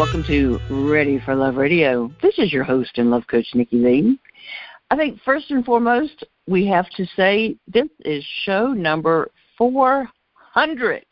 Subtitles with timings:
[0.00, 2.10] welcome to Ready for Love Radio.
[2.22, 4.18] This is your host and love coach, Nikki Lee.
[4.90, 11.04] I think first and foremost, we have to say this is show number 400.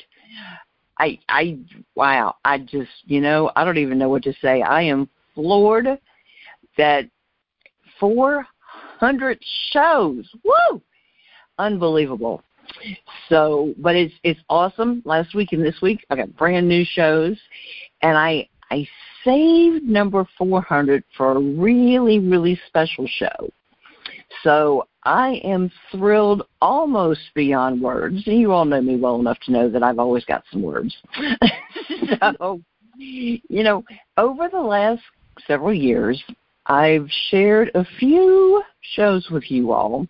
[0.98, 1.58] I, I,
[1.96, 4.62] wow, I just, you know, I don't even know what to say.
[4.62, 5.86] I am floored
[6.78, 7.10] that
[8.00, 9.38] 400
[9.70, 10.30] shows.
[10.42, 10.80] Woo!
[11.58, 12.42] Unbelievable.
[13.28, 15.02] So, but it's it's awesome.
[15.04, 17.38] Last week and this week, I got brand new shows,
[18.00, 18.86] and I I
[19.24, 23.50] saved number 400 for a really really special show.
[24.42, 28.22] So I am thrilled almost beyond words.
[28.26, 30.96] And you all know me well enough to know that I've always got some words.
[32.20, 32.60] so,
[32.96, 33.84] you know,
[34.16, 35.02] over the last
[35.46, 36.22] several years,
[36.66, 38.62] I've shared a few
[38.94, 40.06] shows with you all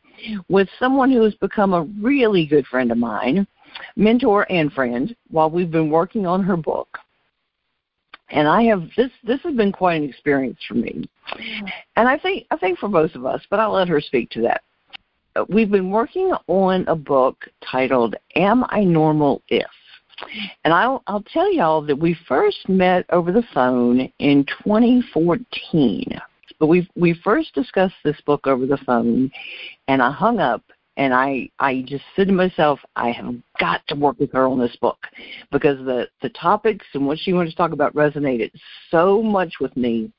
[0.48, 3.46] with someone who has become a really good friend of mine,
[3.96, 6.98] mentor and friend, while we've been working on her book.
[8.30, 11.08] And I have this this has been quite an experience for me.
[11.96, 14.42] And I think I think for both of us, but I'll let her speak to
[14.42, 14.62] that.
[15.48, 19.66] We've been working on a book titled Am I Normal If?
[20.64, 26.20] And I'll I'll tell y'all that we first met over the phone in 2014
[26.58, 29.30] but we we first discussed this book over the phone,
[29.86, 30.62] and I hung up
[30.98, 34.58] and I I just said to myself, I have got to work with her on
[34.58, 34.98] this book
[35.50, 38.50] because the the topics and what she wanted to talk about resonated
[38.90, 40.12] so much with me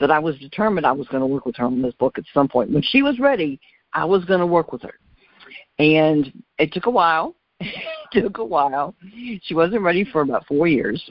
[0.00, 2.24] that I was determined I was going to work with her on this book at
[2.32, 2.72] some point.
[2.72, 3.60] When she was ready,
[3.92, 4.94] I was going to work with her,
[5.78, 7.36] and it took a while.
[7.60, 8.94] it took a while.
[9.42, 11.02] She wasn't ready for about four years,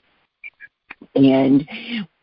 [1.14, 1.70] and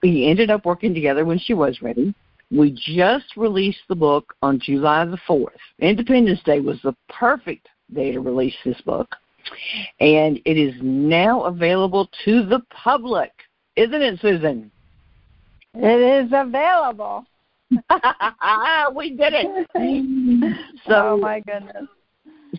[0.02, 2.12] we ended up working together when she was ready.
[2.50, 5.50] We just released the book on July the 4th.
[5.78, 9.14] Independence Day was the perfect day to release this book.
[10.00, 13.30] And it is now available to the public.
[13.76, 14.70] Isn't it, Susan?
[15.74, 17.24] It is available.
[18.94, 20.56] we did it.
[20.88, 21.86] so, oh my goodness.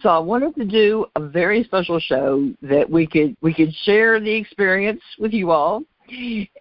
[0.02, 4.22] So I wanted to do a very special show that we could we could share
[4.22, 5.84] the experience with you all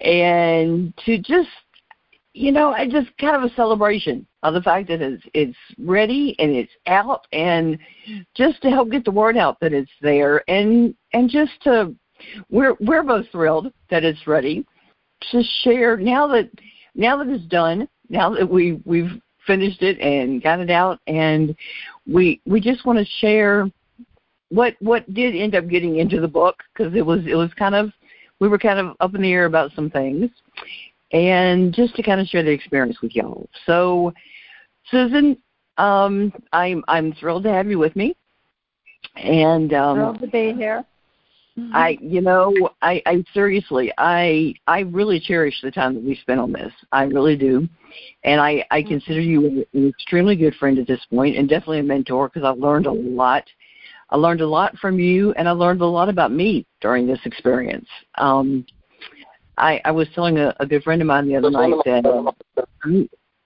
[0.00, 1.48] and to just
[2.32, 6.36] you know, I just kind of a celebration of the fact that it's it's ready
[6.38, 7.78] and it's out, and
[8.34, 11.94] just to help get the word out that it's there, and and just to
[12.48, 14.64] we're we're both thrilled that it's ready
[15.32, 16.48] to share now that
[16.94, 21.56] now that it's done, now that we we've finished it and got it out, and
[22.06, 23.68] we we just want to share
[24.50, 27.74] what what did end up getting into the book because it was it was kind
[27.74, 27.90] of
[28.38, 30.30] we were kind of up in the air about some things
[31.12, 33.48] and just to kind of share the experience with y'all.
[33.66, 34.12] So,
[34.90, 35.36] Susan,
[35.78, 38.16] um, I'm I'm thrilled to have you with me,
[39.16, 40.84] and um, thrilled to be here.
[41.58, 41.76] Mm-hmm.
[41.76, 46.40] I, you know, I, I seriously, I, I really cherish the time that we spent
[46.40, 46.72] on this.
[46.92, 47.68] I really do,
[48.24, 48.90] and I, I mm-hmm.
[48.90, 52.58] consider you an extremely good friend at this point, and definitely a mentor because I've
[52.58, 53.44] learned a lot.
[54.10, 57.20] I learned a lot from you, and I learned a lot about me during this
[57.24, 57.88] experience.
[58.16, 58.64] Um,
[59.60, 62.06] I, I was telling a, a good friend of mine the other night that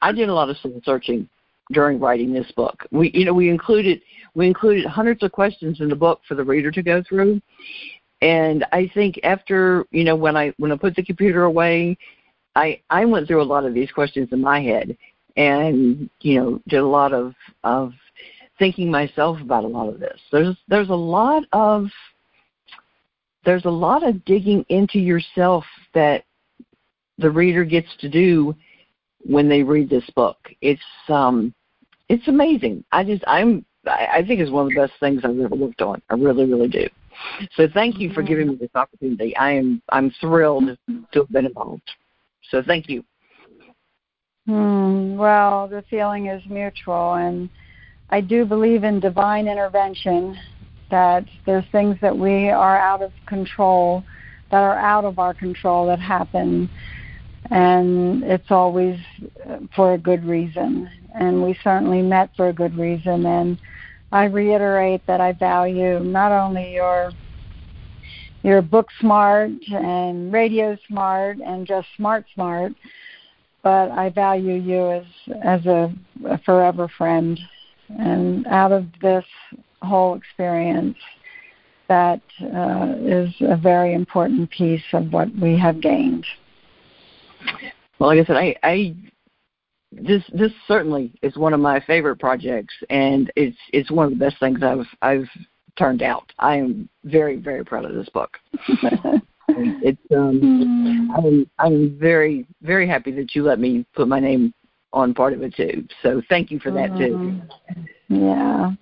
[0.00, 1.28] I did a lot of soul searching
[1.72, 2.86] during writing this book.
[2.90, 4.00] We, you know, we included
[4.34, 7.40] we included hundreds of questions in the book for the reader to go through,
[8.22, 11.96] and I think after you know when I when I put the computer away,
[12.54, 14.96] I I went through a lot of these questions in my head,
[15.36, 17.34] and you know did a lot of
[17.64, 17.92] of
[18.58, 20.20] thinking myself about a lot of this.
[20.30, 21.88] There's there's a lot of
[23.44, 25.64] there's a lot of digging into yourself
[25.94, 26.24] that
[27.18, 28.54] the reader gets to do
[29.24, 30.36] when they read this book.
[30.60, 31.54] It's um
[32.08, 32.84] it's amazing.
[32.92, 36.00] I just I'm I think it's one of the best things I've ever worked on.
[36.08, 36.88] I really, really do.
[37.54, 39.36] So thank you for giving me this opportunity.
[39.36, 41.82] I am I'm thrilled to have been involved.
[42.50, 43.04] So thank you.
[44.46, 47.48] Hmm, well, the feeling is mutual and
[48.10, 50.36] I do believe in divine intervention
[50.90, 54.04] that there's things that we are out of control,
[54.50, 56.68] that are out of our control that happen,
[57.50, 58.98] and it's always
[59.48, 60.88] uh, for a good reason.
[61.14, 63.26] And we certainly met for a good reason.
[63.26, 63.58] And
[64.12, 67.12] I reiterate that I value not only your
[68.42, 72.72] your book smart and radio smart and just smart smart,
[73.62, 75.04] but I value you as
[75.42, 75.92] as a,
[76.26, 77.38] a forever friend.
[77.88, 79.24] And out of this
[79.84, 80.96] whole experience
[81.88, 86.26] that uh, is a very important piece of what we have gained.
[87.98, 88.96] Well, like I said, I, I
[89.92, 94.24] this this certainly is one of my favorite projects, and it's it's one of the
[94.24, 95.28] best things I've I've
[95.78, 96.32] turned out.
[96.38, 98.38] I am very very proud of this book.
[99.48, 104.52] it's um, I'm I'm very very happy that you let me put my name
[104.92, 105.86] on part of it too.
[106.02, 107.34] So thank you for that too.
[108.08, 108.72] Yeah,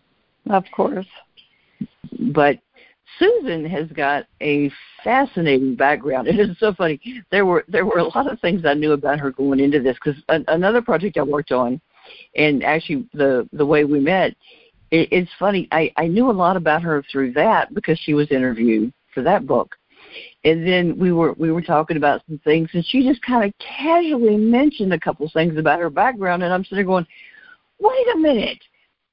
[0.51, 1.07] of course.
[2.19, 2.59] But
[3.19, 4.71] Susan has got a
[5.05, 6.29] fascinating background.
[6.33, 7.01] It is so funny.
[7.31, 9.97] There were there were a lot of things I knew about her going into this
[10.03, 11.81] because another project I worked on,
[12.37, 14.35] and actually the the way we met,
[14.91, 15.69] it, it's funny.
[15.73, 19.47] I I knew a lot about her through that because she was interviewed for that
[19.47, 19.77] book,
[20.45, 23.53] and then we were we were talking about some things, and she just kind of
[23.59, 27.07] casually mentioned a couple things about her background, and I'm sitting there going,
[27.79, 28.63] wait a minute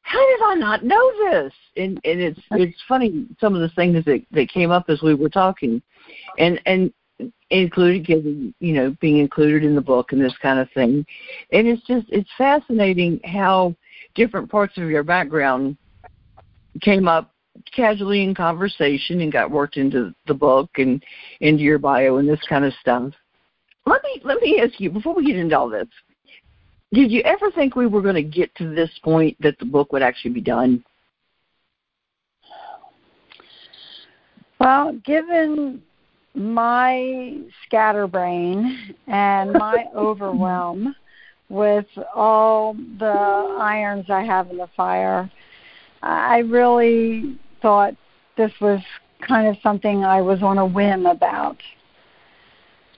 [0.01, 1.53] how did I not know this?
[1.77, 5.13] And and it's it's funny some of the things that that came up as we
[5.13, 5.81] were talking,
[6.37, 6.91] and and
[7.49, 11.05] included getting you know being included in the book and this kind of thing,
[11.51, 13.75] and it's just it's fascinating how
[14.15, 15.77] different parts of your background
[16.81, 17.33] came up
[17.75, 21.03] casually in conversation and got worked into the book and
[21.41, 23.11] into your bio and this kind of stuff.
[23.85, 25.87] Let me let me ask you before we get into all this
[26.91, 29.91] did you ever think we were going to get to this point that the book
[29.93, 30.83] would actually be done?
[34.59, 35.81] Well, given
[36.33, 40.95] my scatterbrain and my overwhelm
[41.47, 45.29] with all the irons I have in the fire,
[46.01, 47.93] I really thought
[48.35, 48.81] this was
[49.27, 51.57] kind of something I was on a whim about.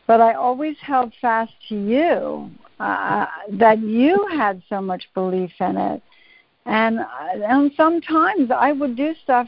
[0.08, 2.52] But I always held fast to you
[2.82, 6.02] uh, that you had so much belief in it.
[6.66, 7.00] And
[7.36, 9.48] and sometimes I would do stuff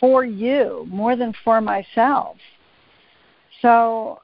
[0.00, 2.36] for you more than for myself.
[3.60, 4.20] So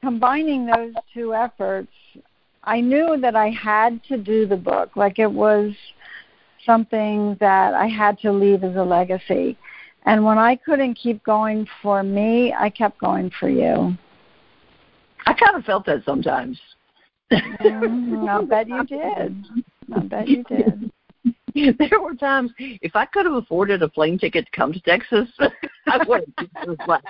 [0.00, 1.92] combining those two efforts,
[2.62, 4.94] I knew that I had to do the book.
[4.94, 5.72] Like it was
[6.64, 9.58] something that I had to leave as a legacy.
[10.06, 13.96] And when I couldn't keep going for me, I kept going for you.
[15.26, 16.58] I kind of felt that sometimes
[17.32, 19.46] mm, I bet you did.
[19.94, 20.90] I bet you did.
[21.52, 25.28] There were times if I could have afforded a plane ticket to come to Texas,
[25.88, 27.02] I would have.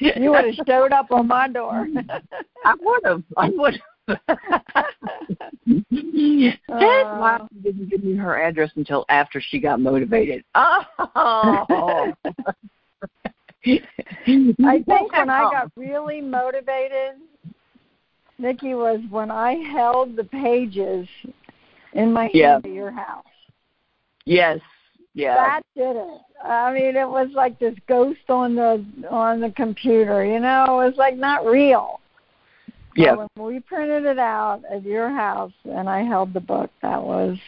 [0.00, 1.86] you would have showed up on my door.
[2.64, 3.22] I would have.
[3.36, 4.18] I would have.
[6.36, 10.44] That's why she didn't give me her address until after she got motivated.
[10.56, 12.12] Oh.
[13.64, 17.14] I think when I got really motivated,
[18.38, 21.08] Nikki, was when I held the pages
[21.92, 23.24] in my hand at your house.
[24.24, 24.60] Yes.
[25.14, 25.36] Yeah.
[25.36, 26.20] That did it.
[26.44, 30.24] I mean, it was like this ghost on the on the computer.
[30.24, 32.00] You know, it was like not real.
[32.96, 33.14] Yeah.
[33.14, 37.02] So when we printed it out at your house and I held the book, that
[37.02, 37.38] was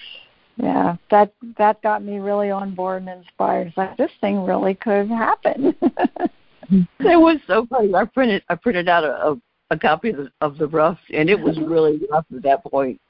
[0.56, 3.68] yeah, that that got me really on board and inspired.
[3.68, 5.74] It's like this thing really could happen.
[6.70, 7.94] it was so funny.
[7.94, 11.28] I printed I printed out a, a a copy of the, of the rough, and
[11.28, 13.00] it was really rough at that point.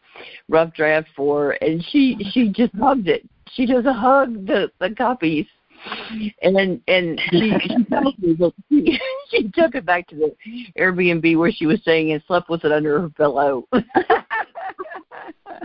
[0.49, 3.29] Rough draft four, and she she just hugged it.
[3.53, 5.47] She just hugged the the copies,
[6.43, 7.77] and and she she,
[9.31, 10.35] she took it back to the
[10.79, 13.69] Airbnb where she was staying and slept with it under her pillow.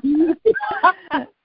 [0.04, 0.36] you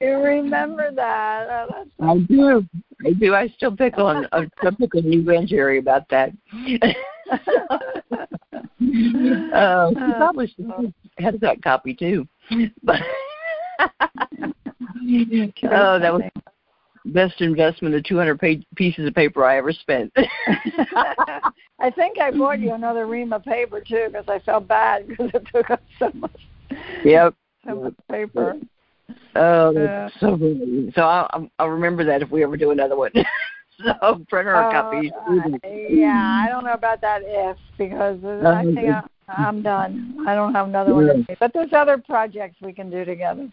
[0.00, 1.68] remember that?
[2.00, 2.66] Oh, I do.
[3.04, 3.34] I do.
[3.34, 4.26] I still pick on.
[4.32, 6.32] I still pick on you, Grand Jerry, about that.
[9.54, 12.26] uh, she probably should have that copy too.
[12.82, 13.00] But
[15.70, 16.22] oh, that was
[17.06, 20.12] best investment of 200 page, pieces of paper I ever spent.
[20.16, 25.30] I think I bought you another ream of paper too because I felt bad because
[25.34, 26.40] it took up so much.
[27.04, 27.34] Yep.
[27.66, 28.54] So much paper.
[29.34, 30.92] Oh, that's uh, so good.
[30.94, 33.12] So I'll, I'll remember that if we ever do another one.
[33.84, 35.10] so printer uh, copy.
[35.90, 40.24] Yeah, I don't know about that if because I think I, I'm done.
[40.26, 41.12] I don't have another yeah.
[41.12, 41.26] one.
[41.38, 43.50] But there's other projects we can do together.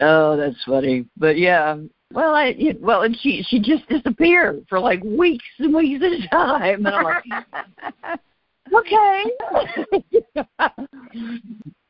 [0.00, 1.06] Oh, that's funny.
[1.16, 1.76] But yeah,
[2.12, 6.28] well, I well, and she she just disappeared for like weeks and weeks at a
[6.28, 7.24] time, and I'm like,
[8.74, 9.24] okay.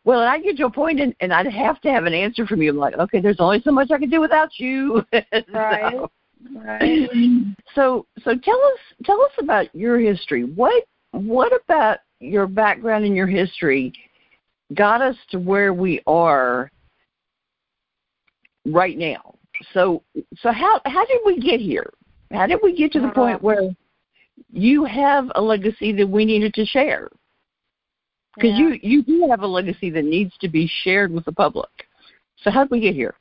[0.05, 2.47] well, and I get to a point, and, and I'd have to have an answer
[2.47, 2.71] from you.
[2.71, 5.05] I'm like, okay, there's only so much I can do without you.
[5.53, 5.93] Right.
[5.93, 6.11] so,
[6.55, 7.09] right.
[7.75, 10.45] So, so tell us tell us about your history.
[10.45, 13.95] What what about your background and your history
[14.75, 16.71] got us to where we are
[18.67, 19.37] right now?
[19.73, 20.03] So,
[20.37, 21.91] so how how did we get here?
[22.31, 23.15] How did we get to the uh-huh.
[23.15, 23.71] point where
[24.53, 27.09] you have a legacy that we needed to share?
[28.35, 28.69] Because Yeah.
[28.69, 31.71] you you do have a legacy that needs to be shared with the public.
[32.43, 33.15] So how did we get here?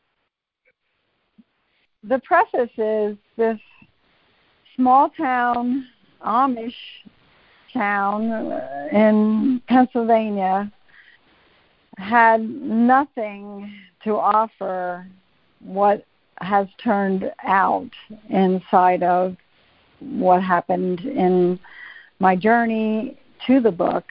[2.04, 3.60] The preface is this
[4.76, 5.88] small town
[6.26, 6.74] Amish
[7.74, 10.72] town uh, in Pennsylvania
[11.98, 15.08] had nothing to offer
[15.60, 16.06] what
[16.40, 17.90] has turned out
[18.30, 19.36] inside of
[20.00, 21.60] what happened in
[22.20, 24.06] my journey to the book.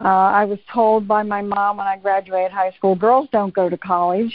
[0.00, 3.68] Uh, I was told by my mom when I graduated high school, girls don't go
[3.68, 4.34] to college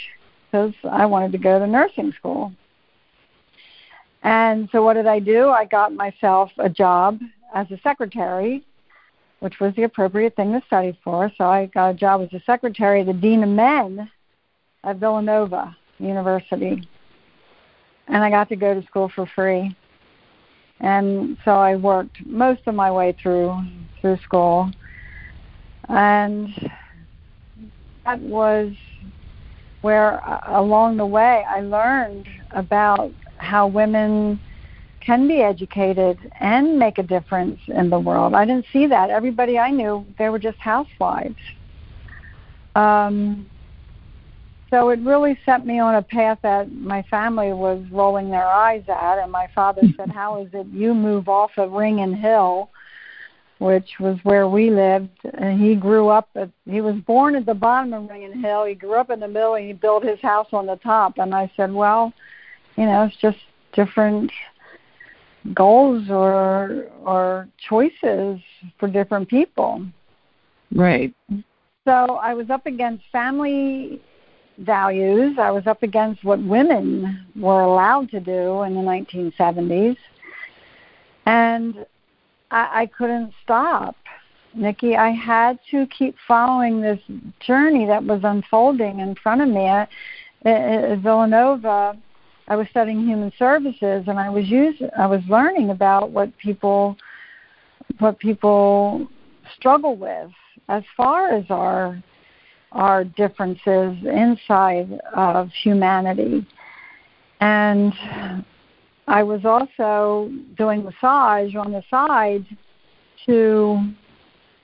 [0.50, 2.52] because I wanted to go to nursing school.
[4.22, 5.48] And so what did I do?
[5.48, 7.20] I got myself a job
[7.54, 8.64] as a secretary,
[9.38, 11.32] which was the appropriate thing to study for.
[11.38, 14.10] So I got a job as a secretary, the dean of men
[14.84, 16.86] at Villanova University.
[18.08, 19.74] And I got to go to school for free.
[20.80, 23.56] And so I worked most of my way through
[24.00, 24.70] through school.
[25.88, 26.48] And
[28.04, 28.72] that was
[29.80, 34.40] where uh, along the way I learned about how women
[35.00, 38.34] can be educated and make a difference in the world.
[38.34, 39.10] I didn't see that.
[39.10, 41.36] Everybody I knew, they were just housewives.
[42.74, 43.48] Um,
[44.68, 48.84] so it really set me on a path that my family was rolling their eyes
[48.88, 49.18] at.
[49.18, 52.70] And my father said, How is it you move off of Ringen Hill,
[53.60, 55.10] which was where we lived?
[55.34, 58.64] And he grew up, at, he was born at the bottom of Ringen Hill.
[58.64, 61.18] He grew up in the middle and he built his house on the top.
[61.18, 62.12] And I said, Well,
[62.76, 63.38] you know, it's just
[63.74, 64.32] different
[65.54, 68.40] goals or or choices
[68.78, 69.86] for different people.
[70.74, 71.14] Right.
[71.84, 74.00] So I was up against family
[74.58, 75.36] values.
[75.38, 79.96] I was up against what women were allowed to do in the 1970s.
[81.26, 81.86] And
[82.50, 83.96] I, I couldn't stop.
[84.54, 87.00] Nikki, I had to keep following this
[87.38, 89.66] journey that was unfolding in front of me.
[89.66, 89.88] At,
[90.44, 91.96] at Villanova,
[92.48, 96.96] I was studying human services, and I was using, I was learning about what people,
[97.98, 99.06] what people
[99.56, 100.30] struggle with
[100.68, 102.02] as far as our
[102.72, 106.46] our differences inside of humanity.
[107.40, 107.92] And
[109.10, 112.46] I was also doing massage on the side
[113.26, 113.92] to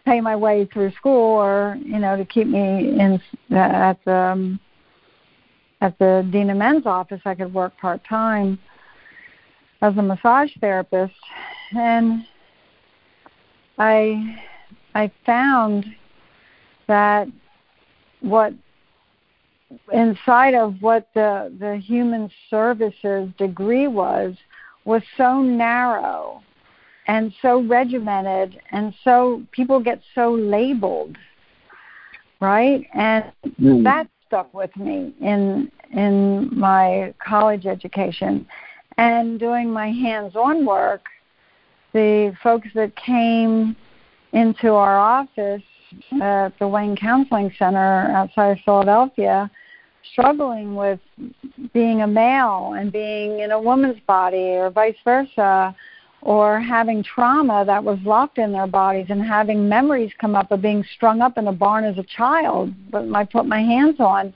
[0.04, 4.60] pay my way through school or, you know, to keep me in at the um,
[5.80, 8.56] at the Dean of Men's office I could work part time
[9.82, 11.14] as a massage therapist.
[11.76, 12.24] And
[13.78, 14.40] I
[14.94, 15.86] I found
[16.86, 17.26] that
[18.20, 18.54] what
[19.92, 24.34] inside of what the the human services degree was
[24.84, 26.42] was so narrow
[27.08, 31.16] and so regimented and so people get so labeled
[32.40, 33.24] right and
[33.60, 33.84] Mm.
[33.84, 38.46] that stuck with me in in my college education
[38.98, 41.04] and doing my hands-on work
[41.92, 43.76] the folks that came
[44.32, 45.62] into our office
[46.20, 49.50] at the Wayne Counseling Center outside of Philadelphia,
[50.12, 51.00] struggling with
[51.72, 55.74] being a male and being in a woman's body or vice versa,
[56.22, 60.60] or having trauma that was locked in their bodies and having memories come up of
[60.60, 64.34] being strung up in a barn as a child, but I put my hands on.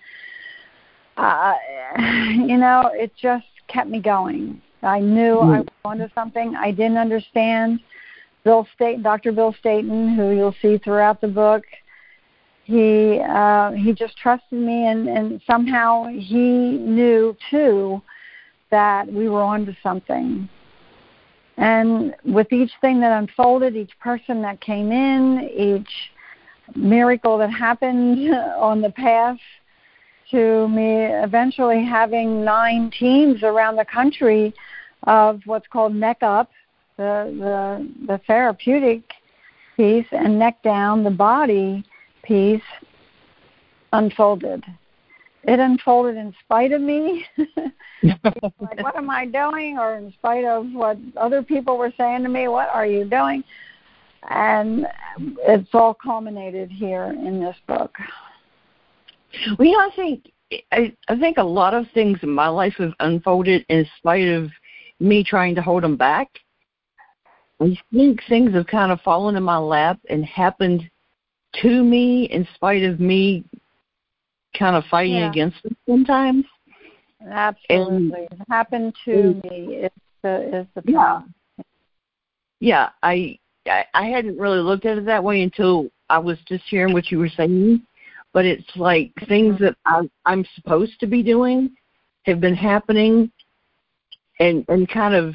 [1.16, 1.54] Uh,
[1.98, 4.62] you know, it just kept me going.
[4.82, 7.80] I knew I was onto something I didn't understand.
[8.44, 9.32] Bill State, Dr.
[9.32, 11.64] Bill Staten, who you'll see throughout the book,
[12.70, 18.00] he uh, he just trusted me, and and somehow he knew too
[18.70, 20.48] that we were onto something.
[21.56, 25.90] And with each thing that unfolded, each person that came in, each
[26.76, 29.38] miracle that happened on the path
[30.30, 34.54] to me eventually having nine teams around the country
[35.08, 36.50] of what's called neck up,
[36.96, 39.02] the the, the therapeutic
[39.76, 41.84] piece, and neck down, the body
[42.30, 42.62] piece,
[43.92, 44.62] unfolded.
[45.42, 47.26] It unfolded in spite of me.
[48.04, 49.78] like, what am I doing?
[49.78, 53.42] Or in spite of what other people were saying to me, what are you doing?
[54.28, 54.87] And
[55.18, 57.96] it's all culminated here in this book.
[59.58, 60.30] Well, you know, I think
[60.70, 64.50] I, I think a lot of things in my life have unfolded in spite of
[65.00, 66.28] me trying to hold them back.
[67.60, 70.88] I think things have kind of fallen in my lap and happened
[71.62, 73.45] to me in spite of me
[74.57, 75.30] kind of fighting Yeah.
[75.30, 76.45] against them sometimes.
[77.28, 78.28] Absolutely.
[78.30, 79.92] it happened to and- me is
[80.23, 80.92] the is the Yeah.
[80.92, 81.35] problem.
[82.61, 86.64] Yeah, I I, I hadn't really looked at it that way until I was just
[86.64, 87.83] hearing what you were saying.
[88.33, 89.64] But it's like things mm-hmm.
[89.64, 91.75] that I, I'm supposed to be doing
[92.23, 93.30] have been happening,
[94.38, 95.35] and and kind of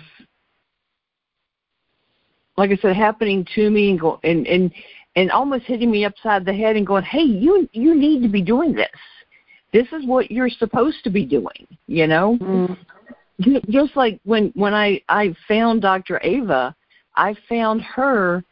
[2.57, 4.71] like I said, happening to me and go and and
[5.15, 8.41] and almost hitting me upside the head and going, "Hey, you you need to be
[8.41, 8.89] doing this.
[9.71, 12.77] This is what you're supposed to be doing." You know, Mm.
[13.69, 16.19] just like when when I I found Dr.
[16.23, 16.75] Ava,
[17.15, 18.43] I found her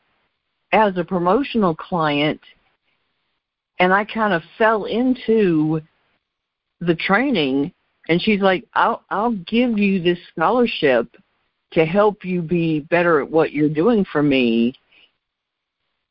[0.71, 2.41] as a promotional client,
[3.79, 5.81] and I kind of fell into
[6.79, 7.71] the training.
[8.09, 11.15] And she's like, "I'll I'll give you this scholarship."
[11.71, 14.75] to help you be better at what you're doing for me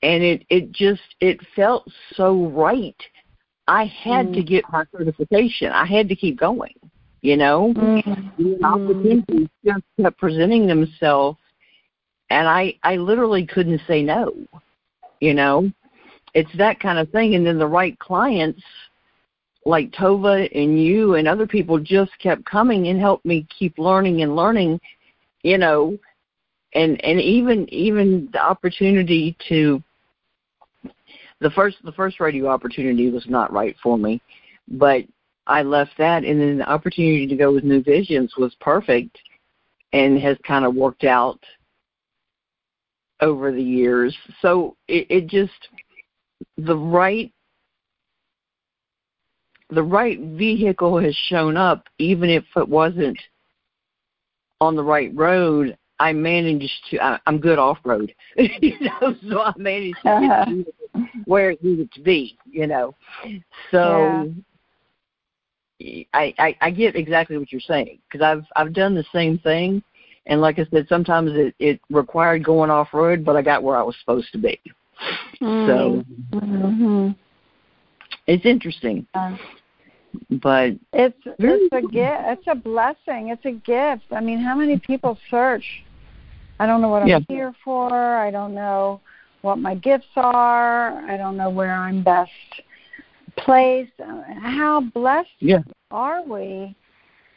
[0.03, 3.01] and it it just it felt so right.
[3.69, 4.35] I had Mm.
[4.35, 5.71] to get my certification.
[5.71, 6.75] I had to keep going
[7.23, 7.73] you know?
[7.77, 8.35] Mm.
[8.37, 11.39] the opportunities just kept presenting themselves
[12.31, 14.33] and i i literally couldn't say no
[15.21, 15.71] you know?
[16.35, 18.63] It's that kind of thing and then the right clients
[19.65, 24.23] like tova and you and other people just kept coming and helped me keep learning
[24.23, 24.81] and learning
[25.43, 25.97] you know?
[26.75, 29.83] And and even even the opportunity to
[31.43, 34.21] the first the first radio opportunity was not right for me
[34.69, 35.05] but
[35.47, 39.19] i left that and then the opportunity to go with new visions was perfect
[39.93, 41.39] and has kind of worked out
[43.23, 44.15] over the years.
[44.41, 45.53] So it, it just
[46.59, 47.33] the right
[49.71, 51.87] the right vehicle has shown up.
[51.99, 53.19] Even if it wasn't
[54.61, 57.03] on the right road, I managed to.
[57.03, 60.45] I, I'm good off road, you know, so I managed to get uh-huh.
[60.47, 60.65] to
[61.27, 62.95] where it needed to be, you know.
[63.71, 64.33] So
[66.15, 69.83] I, I I get exactly what you're saying because I've I've done the same thing,
[70.27, 73.77] and like I said, sometimes it it required going off road, but I got where
[73.77, 74.61] I was supposed to be.
[75.41, 77.11] So hmm
[78.27, 79.07] it's interesting,
[80.31, 82.21] but it's it's a gift.
[82.25, 83.29] It's a blessing.
[83.29, 84.05] It's a gift.
[84.13, 85.65] I mean, how many people search?
[86.61, 87.19] I don't know what I'm Yeah.
[87.29, 87.93] here for.
[87.93, 89.01] I don't know
[89.43, 90.99] what my gifts are.
[91.11, 92.31] I don't know where I'm best
[93.37, 93.93] placed.
[94.01, 96.75] Uh, How blessed yeah, are we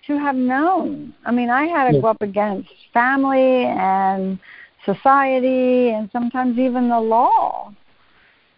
[0.08, 1.14] to have known?
[1.26, 2.02] I mean, I had to Yeah.
[2.02, 4.40] go up against family and
[4.86, 7.74] society and sometimes even the law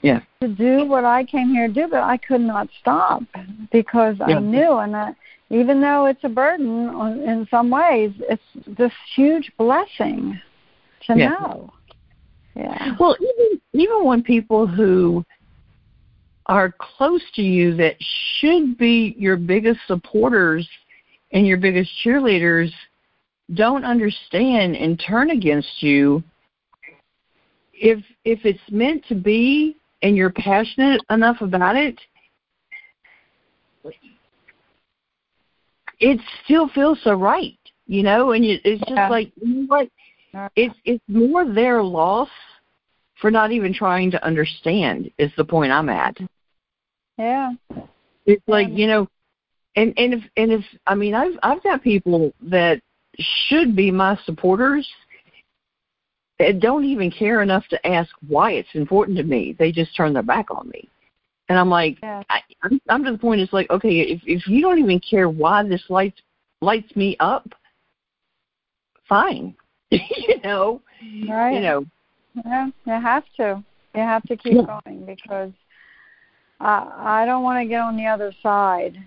[0.01, 3.23] yeah, to do what I came here to do, but I could not stop
[3.71, 4.37] because Yeah.
[4.37, 5.15] I knew, and I,
[5.49, 8.43] even though it's a burden on, in some ways, it's
[8.77, 10.39] this huge blessing
[11.05, 11.71] to know.
[12.57, 12.95] Yeah.
[12.99, 15.23] Well, even even when people who
[16.47, 17.95] are close to you that
[18.39, 20.67] should be your biggest supporters
[21.33, 22.71] and your biggest cheerleaders
[23.53, 26.23] don't understand and turn against you
[27.73, 31.99] if if it's meant to be and you're passionate enough about it
[35.99, 39.09] it still feels so right you know and you, it's just Yeah.
[39.09, 39.89] like you know what
[40.55, 42.29] it's it's more their loss
[43.21, 46.17] for not even trying to understand is the point I'm at.
[47.17, 47.53] Yeah.
[48.25, 49.07] It's like, you know
[49.77, 52.81] and and if and if I mean I've I've got people that
[53.17, 54.87] should be my supporters
[56.39, 59.55] that don't even care enough to ask why it's important to me.
[59.57, 60.89] They just turn their back on me.
[61.47, 62.23] And I'm like Yeah.
[62.29, 65.29] I I'm, I'm to the point it's like, okay, if if you don't even care
[65.29, 66.21] why this lights
[66.61, 67.47] lights me up,
[69.07, 69.55] fine.
[69.91, 70.81] you know.
[71.29, 71.53] Right.
[71.53, 71.85] You know.
[72.45, 73.63] Yeah, you have to.
[73.95, 74.79] You have to keep Yeah.
[74.83, 75.51] going because
[76.59, 78.97] I I don't want to get on the other side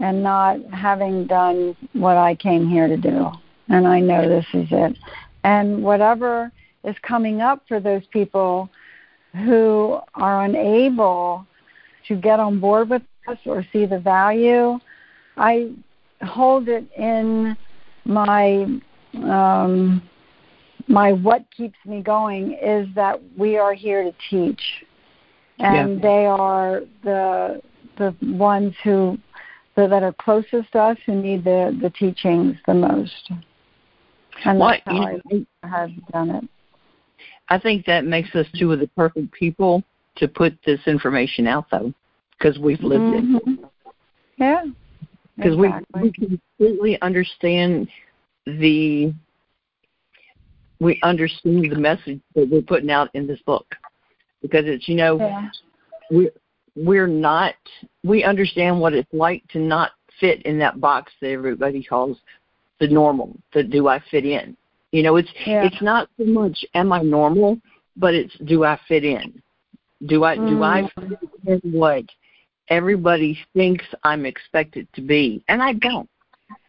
[0.00, 3.30] and not having done what I came here to do.
[3.68, 4.96] And I know this is it.
[5.42, 6.52] And whatever
[6.84, 8.68] is coming up for those people
[9.44, 11.46] who are unable
[12.08, 14.78] to get on board with us or see the value,
[15.36, 15.72] I
[16.22, 17.56] hold it in
[18.04, 18.66] my
[19.14, 20.02] um
[20.88, 24.60] my what keeps me going is that we are here to teach
[25.58, 26.02] and Yeah.
[26.02, 27.62] they are the
[27.96, 29.18] the ones who
[29.74, 33.30] that that are closest to us who need the the teachings the most
[34.44, 36.44] and Well, that's you how know, I have done it
[37.48, 39.82] I think that makes us two of the perfect people
[40.16, 41.92] to put this information out, though,
[42.38, 43.24] because we've lived it.
[43.24, 43.70] Mhm.
[44.36, 44.64] yeah
[45.36, 46.02] Because exactly.
[46.02, 47.88] we, we completely understand
[48.46, 49.12] the
[50.80, 53.74] we understand the message that we're putting out in this book.
[54.42, 55.48] Because it's you know yeah
[56.10, 56.30] we
[56.74, 57.54] we're not
[58.04, 62.18] we understand what it's like to not fit in that box that everybody calls
[62.78, 63.36] the normal.
[63.52, 64.56] The do I fit in?
[64.92, 65.64] You know, it's Yeah.
[65.64, 67.60] it's not so much am I normal,
[67.96, 69.42] but it's do I fit in?
[70.06, 71.18] Do I do I Mm.
[71.44, 72.04] fit in what
[72.68, 75.42] everybody thinks I'm expected to be?
[75.48, 76.08] And I don't.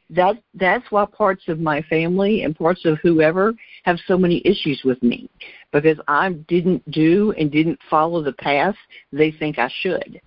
[0.09, 4.81] That that's why parts of my family and parts of whoever have so many issues
[4.85, 5.29] with me
[5.73, 8.75] because I didn't do and didn't follow the path
[9.11, 10.21] they think I should.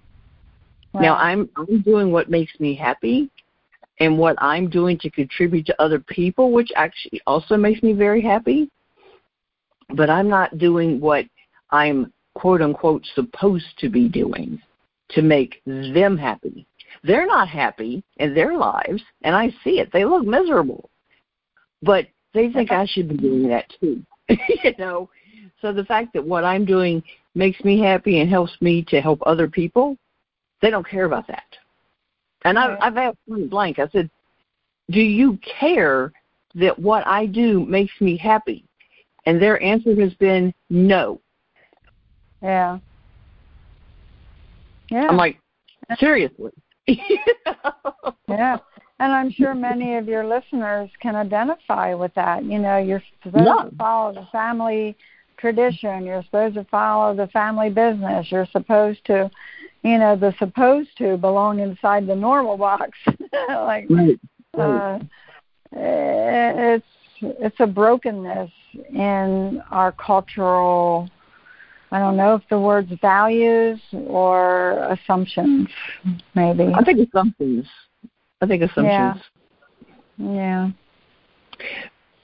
[0.92, 3.30] Now I'm I'm doing what makes me happy
[4.00, 8.22] and what I'm doing to contribute to other people, which actually also makes me very
[8.22, 8.70] happy.
[9.90, 11.26] But I'm not doing what
[11.70, 14.60] I'm quote unquote supposed to be doing
[15.10, 16.66] to make them happy.
[17.02, 19.90] They're not happy in their lives, and I see it.
[19.92, 20.90] They look miserable.
[21.82, 24.02] But they think I should be doing that too.
[24.28, 25.08] you know?
[25.60, 27.02] So the fact that what I'm doing
[27.34, 29.96] makes me happy and helps me to help other people,
[30.60, 31.44] they don't care about that.
[32.44, 32.58] And.
[32.58, 34.10] I've, I've asked point blank, I said,
[34.90, 36.12] Do you care
[36.54, 38.64] that what I do makes me happy?
[39.26, 41.20] And their answer has been no.
[42.42, 42.78] Yeah.
[44.90, 45.06] Yeah.
[45.08, 45.38] I'm like,
[45.98, 46.52] seriously.
[48.28, 48.58] yeah.
[48.98, 52.44] And I'm sure many of your listeners can identify with that.
[52.44, 53.68] You know, you're supposed Yeah.
[53.70, 54.96] to follow the family
[55.38, 56.04] tradition.
[56.04, 58.30] You're supposed to follow the family business.
[58.30, 59.30] You're supposed to,
[59.82, 62.98] you know, the supposed to belong inside the normal box.
[63.48, 64.18] like, Right.
[64.58, 64.98] uh,
[65.72, 66.84] it's
[67.22, 68.50] it's a brokenness
[68.92, 71.08] in our cultural.
[71.92, 75.68] I don't know if the word's values or assumptions,
[76.34, 76.72] maybe.
[76.74, 77.66] I think assumptions.
[78.40, 79.22] I think assumptions.
[80.16, 80.18] Yeah.
[80.18, 80.70] yeah.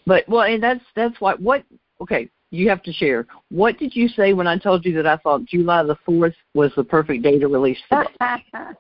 [0.07, 1.35] But well, and that's that's why.
[1.35, 1.65] What?
[2.01, 3.27] Okay, you have to share.
[3.51, 6.71] What did you say when I told you that I thought July the fourth was
[6.77, 8.07] the perfect day to release the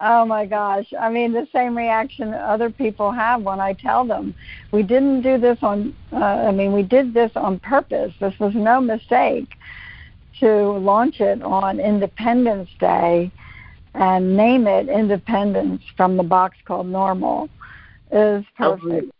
[0.00, 0.86] oh my gosh.
[0.98, 4.34] I mean, the same reaction other people have when I tell them.
[4.72, 8.12] We didn't do this on, uh, I mean, we did this on purpose.
[8.20, 9.48] This was no mistake
[10.40, 13.30] to launch it on Independence Day
[13.94, 17.48] and name it Independence from the box called Normal
[18.12, 19.10] is perfect.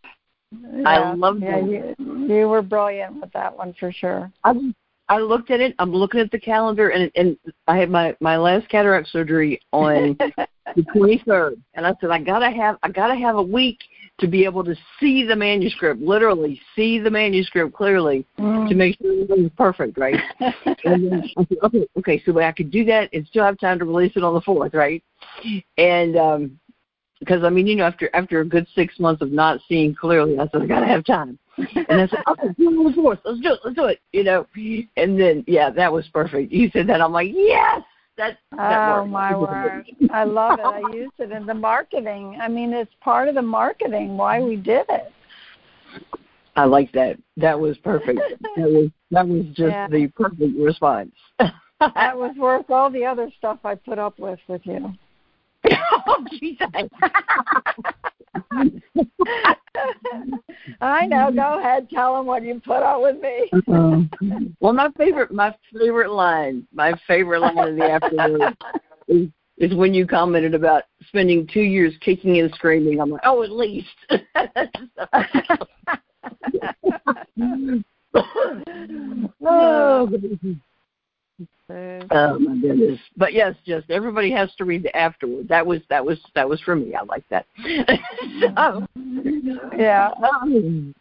[0.87, 1.69] I love yeah, that.
[1.69, 4.33] you, you were brilliant with that one for sure.
[4.45, 4.55] I
[5.11, 5.75] I looked at it.
[5.79, 10.17] I'm looking at the calendar, and and I had my my last cataract surgery on
[10.77, 13.79] the 23rd, and I said I gotta have I gotta have a week
[14.19, 19.13] to be able to see the manuscript, literally see the manuscript clearly to make sure
[19.13, 20.21] everything's perfect, right?
[20.41, 23.79] and then I said, okay, okay, so I could do that and still have time
[23.79, 25.03] to release it on the fourth, right?
[25.77, 26.59] And um
[27.21, 30.39] because I mean, you know, after after a good six months of not seeing clearly,
[30.39, 31.39] I said I gotta have time.
[31.59, 33.19] And I said, okay, do it on the fourth.
[33.25, 33.61] Let's do it.
[33.65, 34.01] Let's do it.
[34.13, 34.47] You know.
[34.97, 36.53] And then, yeah, that was perfect.
[36.53, 37.01] You said that.
[37.01, 37.83] I'm like, yes.
[38.19, 38.39] That.
[38.57, 39.87] that Oh my word!
[40.11, 40.65] I love it.
[40.65, 42.37] I use it in the marketing.
[42.43, 45.13] I mean, it's part of the marketing why we did it.
[46.57, 47.17] I like that.
[47.37, 48.21] That was perfect.
[48.57, 49.87] That was that was just Yeah.
[49.87, 51.15] the perfect response.
[51.39, 54.93] That was worth all the other stuff I put up with with you.
[55.71, 56.67] oh, Jesus.
[60.81, 61.31] I know.
[61.31, 61.89] Go ahead.
[61.91, 63.51] Tell them what you put up with me.
[63.69, 64.11] Um,
[64.61, 68.57] well, my favorite, my favorite line, my favorite line in the afternoon
[69.09, 73.01] is, is when you commented about spending two years kicking and screaming.
[73.01, 73.89] I'm like, oh, at least.
[79.45, 80.09] oh,
[81.71, 82.99] oh my goodness!
[83.17, 85.49] But yes, just everybody has to read the afterword.
[85.49, 86.95] That was that was that was for me.
[86.95, 87.47] I like that.
[88.41, 88.87] so,
[89.77, 90.11] yeah.
[90.43, 90.95] um,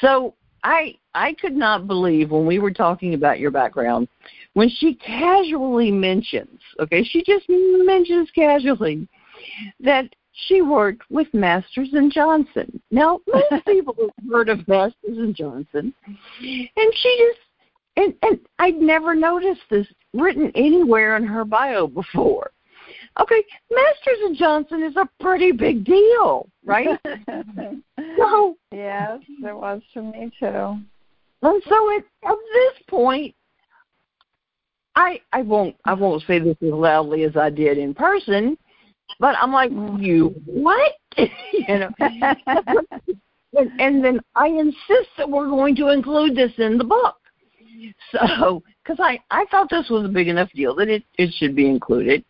[0.00, 4.08] so I I could not believe when we were talking about your background
[4.54, 9.06] when she casually mentions, okay, she just mentions casually
[9.78, 12.80] that she worked with Masters and Johnson.
[12.90, 15.94] Now, most people have heard of Masters and Johnson,
[16.40, 17.47] and she just
[17.98, 22.50] and and I'd never noticed this written anywhere in her bio before.
[23.20, 26.98] Okay, Masters and Johnson is a pretty big deal, right?
[28.16, 30.78] so yes, it was for me too.
[31.42, 33.34] and so at, at this point,
[34.94, 38.56] I I won't I won't say this as loudly as I did in person,
[39.18, 40.00] but I'm like, mm.
[40.00, 40.92] you what?
[41.16, 41.28] you
[41.68, 41.90] know.
[41.98, 47.16] and, and then I insist that we're going to include this in the book.
[48.12, 51.54] So, because I I thought this was a big enough deal that it it should
[51.54, 52.24] be included,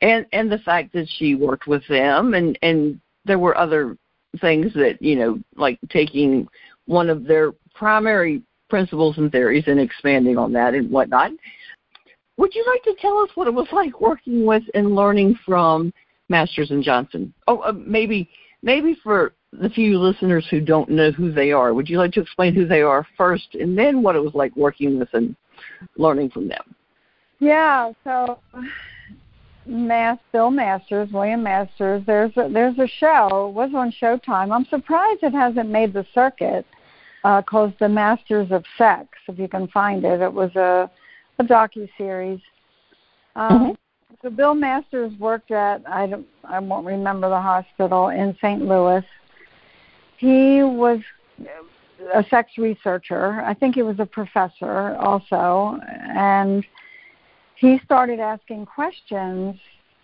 [0.00, 3.96] and and the fact that she worked with them and and there were other
[4.40, 6.48] things that you know like taking
[6.86, 11.30] one of their primary principles and theories and expanding on that and whatnot.
[12.36, 15.92] Would you like to tell us what it was like working with and learning from
[16.28, 17.32] Masters and Johnson?
[17.46, 18.28] Oh, uh, maybe
[18.62, 22.20] maybe for the few listeners who don't know who they are, would you like to
[22.20, 25.36] explain who they are first, and then what it was like working with and
[25.96, 26.74] learning from them?
[27.38, 27.92] Yeah.
[28.04, 28.38] So,
[29.66, 32.02] Mass Bill Masters, William Masters.
[32.06, 33.48] There's a, there's a show.
[33.48, 34.54] It was on Showtime.
[34.54, 36.66] I'm surprised it hasn't made the circuit.
[37.22, 40.20] Uh, called The Masters of Sex, if you can find it.
[40.20, 40.90] It was a
[41.38, 42.40] a docu series.
[43.36, 43.72] Um, mm-hmm.
[44.22, 48.62] So Bill Masters worked at I don't I won't remember the hospital in St.
[48.62, 49.04] Louis.
[50.24, 51.00] He was
[52.14, 53.42] a sex researcher.
[53.42, 56.64] I think he was a professor also, and
[57.56, 59.56] he started asking questions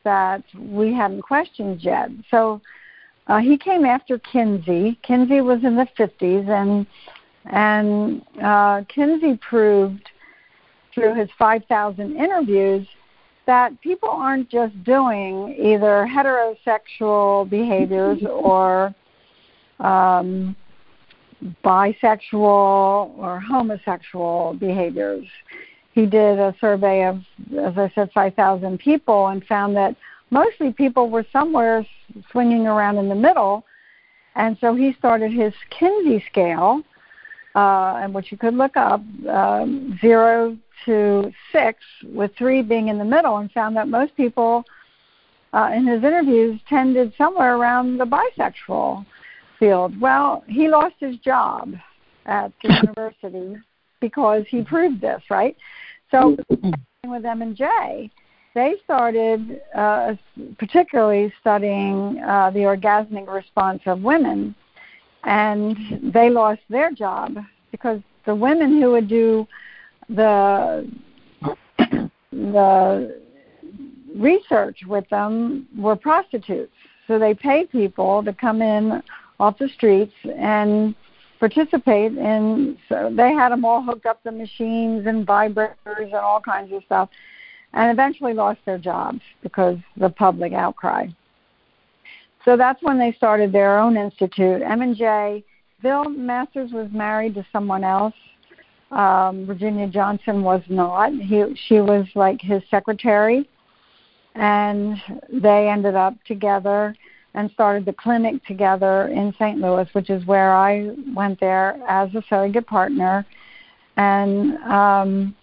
[0.05, 2.11] that we hadn't questioned yet.
[2.31, 2.61] So
[3.29, 4.99] uh, he came after Kinsey.
[5.03, 6.87] Kinsey was in the 50s, and
[7.47, 10.07] and uh, Kinsey proved
[10.95, 12.87] through his 5,000 interviews
[13.47, 18.95] that people aren't just doing either heterosexual behaviors or
[19.81, 20.57] um,
[21.65, 25.27] bisexual or homosexual behaviors
[25.93, 27.17] he did a survey of,
[27.59, 29.97] as I said, 5,000 people and found that
[30.31, 31.87] mostly people were somewhere
[32.31, 33.65] swinging around in the middle.
[34.37, 36.83] And so he started his Kinsey scale,
[37.57, 42.97] uh, and which you could look up, um, zero to six, with three being in
[42.97, 44.65] the middle, and found that most people
[45.53, 49.05] uh, in his interviews tended somewhere around the bisexual
[49.61, 50.01] field.
[50.01, 51.75] Well, he lost his job
[52.27, 53.57] at the university
[54.01, 55.57] because he proved this, right?
[56.11, 56.37] So
[57.07, 58.11] with M and J,
[58.55, 60.15] they started uh,
[60.59, 64.57] particularly studying uh, the orgasmic response of women,
[65.23, 65.77] and
[66.13, 67.37] they lost their job
[67.71, 69.47] because the women who would do
[70.09, 70.91] the
[72.33, 73.21] the
[74.17, 76.73] research with them were prostitutes.
[77.07, 79.03] So they paid people to come in
[79.41, 80.95] off the streets and
[81.41, 86.41] participate in so they had them all hooked up to machines and vibrators and all
[86.41, 87.09] kinds of stuff
[87.73, 91.07] and eventually lost their jobs because the public outcry.
[92.45, 95.43] So that's when they started their own institute m&j
[95.83, 98.15] bill masters was married to someone else.
[98.91, 101.13] Um, virginia johnson was not.
[101.15, 103.49] He she was like his secretary.
[104.35, 104.97] And
[105.33, 106.95] they ended up together
[107.35, 109.59] and started the clinic together in St.
[109.59, 113.25] Louis, which is where I went there as a surrogate partner.
[113.97, 115.37] And um,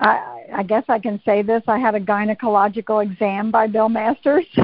[0.00, 4.46] I, I guess I can say this: I had a gynecological exam by Bill Masters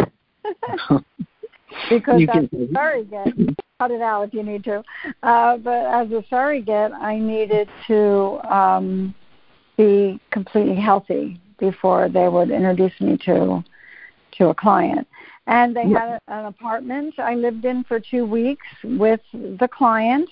[1.91, 4.83] because you as a surrogate, cut it out if you need to.
[5.23, 9.15] Uh, but as a surrogate, I needed to um,
[9.77, 13.62] be completely healthy before they would introduce me to
[14.39, 15.07] to a client
[15.47, 20.29] and they had an apartment I lived in for two weeks with the client,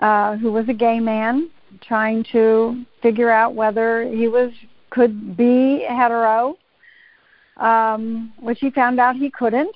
[0.00, 4.50] uh, who was a gay man, trying to figure out whether he was
[4.90, 6.56] could be hetero,
[7.56, 9.74] um, which he found out he couldn't.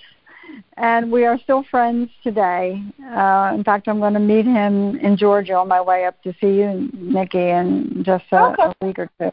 [0.76, 2.82] And we are still friends today.
[3.04, 6.32] Uh, in fact, I'm going to meet him in Georgia on my way up to
[6.40, 8.62] see you, Nikki, in just a, okay.
[8.62, 9.30] a week or two.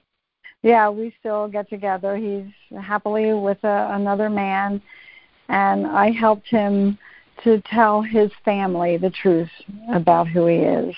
[0.62, 2.18] Yeah, we still get together.
[2.18, 4.82] He's happily with a, another man
[5.50, 6.98] and I helped him
[7.44, 9.50] to tell his family the truth
[9.94, 10.96] about who he is.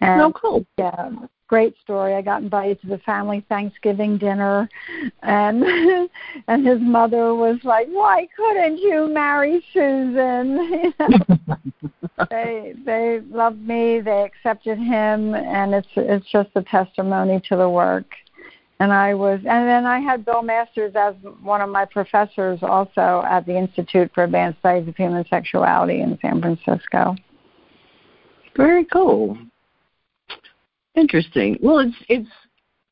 [0.00, 0.66] And, oh, cool.
[0.78, 1.10] Yeah,
[1.46, 2.14] great story.
[2.14, 4.68] I got invited to the family Thanksgiving dinner,
[5.22, 5.62] and
[6.48, 10.92] and his mother was like, "Why couldn't you marry Susan?"
[12.30, 14.00] they they loved me.
[14.00, 18.06] They accepted him, and it's it's just a testimony to the work
[18.82, 23.22] and I was, and then I had Bill Masters as one of my professors also
[23.30, 27.14] at the Institute for Advanced Studies of Human Sexuality in San Francisco.
[28.56, 29.38] Very cool.
[30.96, 31.58] Interesting.
[31.62, 32.28] Well, it's it's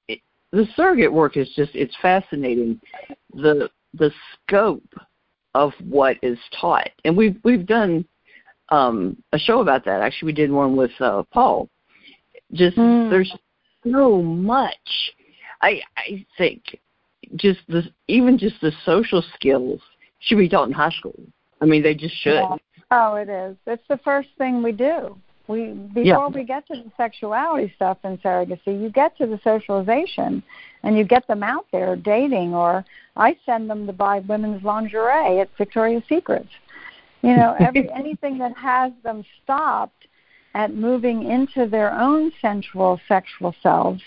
[0.06, 0.20] it,
[0.52, 2.80] the surrogate work is just it's fascinating.
[3.34, 4.12] The the
[4.46, 4.94] scope
[5.56, 8.04] of what is taught, and we've we've done
[8.68, 10.02] um, a show about that.
[10.02, 11.68] Actually, we did one with uh, Paul.
[12.52, 13.10] Just mm.
[13.10, 13.34] there's
[13.82, 14.76] so much
[15.62, 16.78] I I think
[17.36, 19.80] just the even just the social skills
[20.20, 21.18] should be taught in high school.
[21.60, 22.34] I mean, they just should.
[22.34, 22.56] Yeah.
[22.90, 23.56] Oh, it is.
[23.66, 25.16] It's the first thing we do.
[25.46, 26.28] We before yeah.
[26.28, 30.42] we get to the sexuality stuff in surrogacy, you get to the socialization,
[30.82, 32.54] and you get them out there dating.
[32.54, 32.84] Or
[33.16, 36.46] I send them to buy women's lingerie at Victoria's Secret.
[37.22, 40.06] You know, every anything that has them stopped
[40.54, 44.02] at moving into their own sensual sexual selves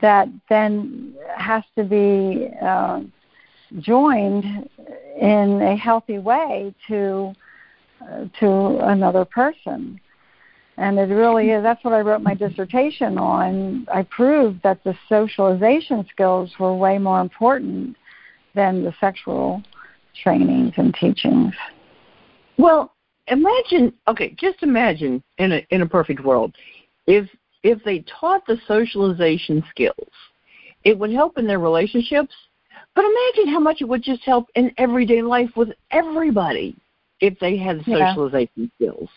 [0.00, 3.00] that then has to be uh,
[3.78, 4.68] joined
[5.20, 7.34] in a healthy way to
[8.38, 9.98] to another person.
[10.76, 11.62] And it really is.
[11.62, 13.86] That's what I wrote my dissertation on.
[13.92, 17.96] I proved that the socialization skills were way more important
[18.54, 19.62] than the sexual
[20.22, 21.54] trainings and teachings.
[22.58, 22.92] Well,
[23.28, 23.94] imagine.
[24.08, 26.54] Okay, just imagine in a in a perfect world,
[27.06, 27.28] if
[27.64, 30.12] if they taught the socialization skills,
[30.84, 32.34] it would help in their relationships.
[32.94, 36.76] But imagine how much it would just help in everyday life with everybody
[37.20, 38.86] if they had socialization yeah.
[38.88, 39.08] skills.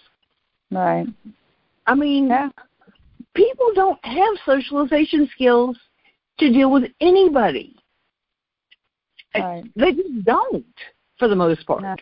[0.71, 1.05] Right.
[1.85, 2.49] I mean, yeah.
[3.35, 5.77] people don't have socialization skills
[6.39, 7.75] to deal with anybody.
[9.35, 9.63] Right.
[9.75, 10.65] They just don't,
[11.19, 11.81] for the most part.
[11.83, 11.95] No.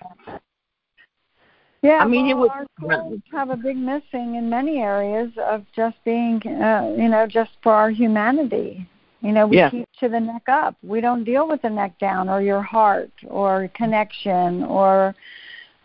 [1.86, 5.32] Yeah, I mean, well, it would our schools have a big missing in many areas
[5.38, 8.90] of just being, uh, you know, just for our humanity.
[9.22, 9.70] You know, we Yeah.
[9.70, 10.76] keep to the neck up.
[10.82, 15.14] We don't deal with the neck down or your heart or connection or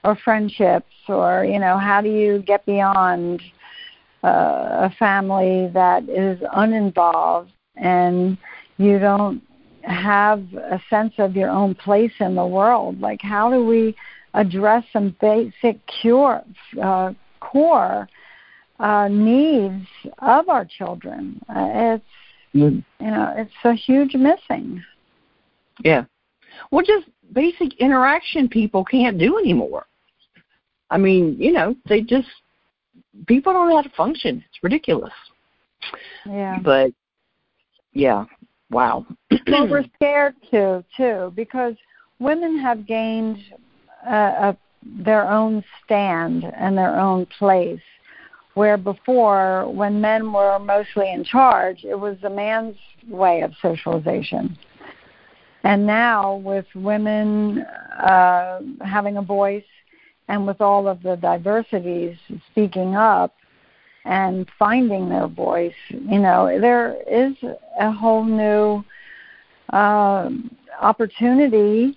[0.02, 3.42] or friendships or you know how do you get beyond
[4.24, 8.38] uh, a family that is uninvolved and
[8.78, 9.42] you don't
[9.82, 12.98] have a sense of your own place in the world.
[13.00, 13.94] Like how do we
[14.34, 16.42] address some basic cure
[16.82, 18.08] uh, core
[18.78, 19.86] uh, needs
[20.18, 21.40] of our children?
[21.48, 22.04] Uh, it's
[22.54, 22.82] Mm.
[22.98, 24.82] you know it's a huge missing.
[25.84, 26.04] Yeah.
[26.70, 29.86] Well, just basic interaction people can't do anymore.
[30.90, 32.28] I mean, you know, they just
[33.26, 34.44] people don't know how to function.
[34.48, 35.12] It's ridiculous.
[36.26, 36.58] Yeah.
[36.62, 36.92] But
[37.92, 38.24] yeah,
[38.70, 39.06] wow.
[39.46, 41.74] well, we're scared to too because
[42.18, 43.38] women have gained
[44.06, 47.80] a, their own stand and their own place.
[48.54, 52.76] Where before, when men were mostly in charge, it was the man's
[53.08, 54.58] way of socialization.
[55.62, 59.62] And now, with women uh, having a voice
[60.28, 62.16] and with all of the diversities
[62.50, 63.34] speaking up
[64.04, 67.34] and finding their voice, you know, there is
[67.78, 68.82] a whole new
[69.72, 70.30] uh,
[70.80, 71.96] opportunity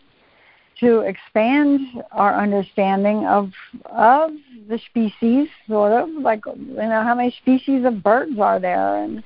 [0.84, 1.80] to expand
[2.12, 3.52] our understanding of
[3.86, 4.32] of
[4.68, 9.24] the species, sort of like you know how many species of birds are there, and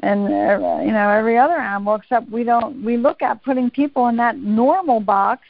[0.00, 1.96] and uh, you know every other animal.
[1.96, 5.42] Except we don't we look at putting people in that normal box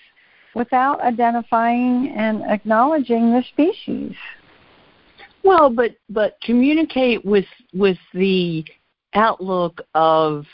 [0.54, 4.14] without identifying and acknowledging the species.
[5.44, 8.64] Well, but but communicate with with the
[9.14, 10.46] outlook of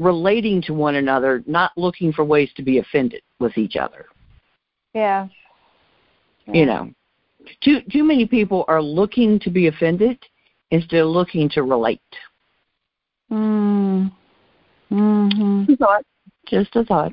[0.00, 4.06] relating to one another, not looking for ways to be offended with each other.
[4.94, 5.28] Yeah.
[6.46, 6.90] You know,
[7.62, 10.18] too too many people are looking to be offended
[10.70, 12.00] instead of looking to relate.
[13.30, 14.10] Mm.
[14.90, 15.66] Mhm.
[15.66, 16.04] Just a thought.
[16.46, 17.12] Just a thought.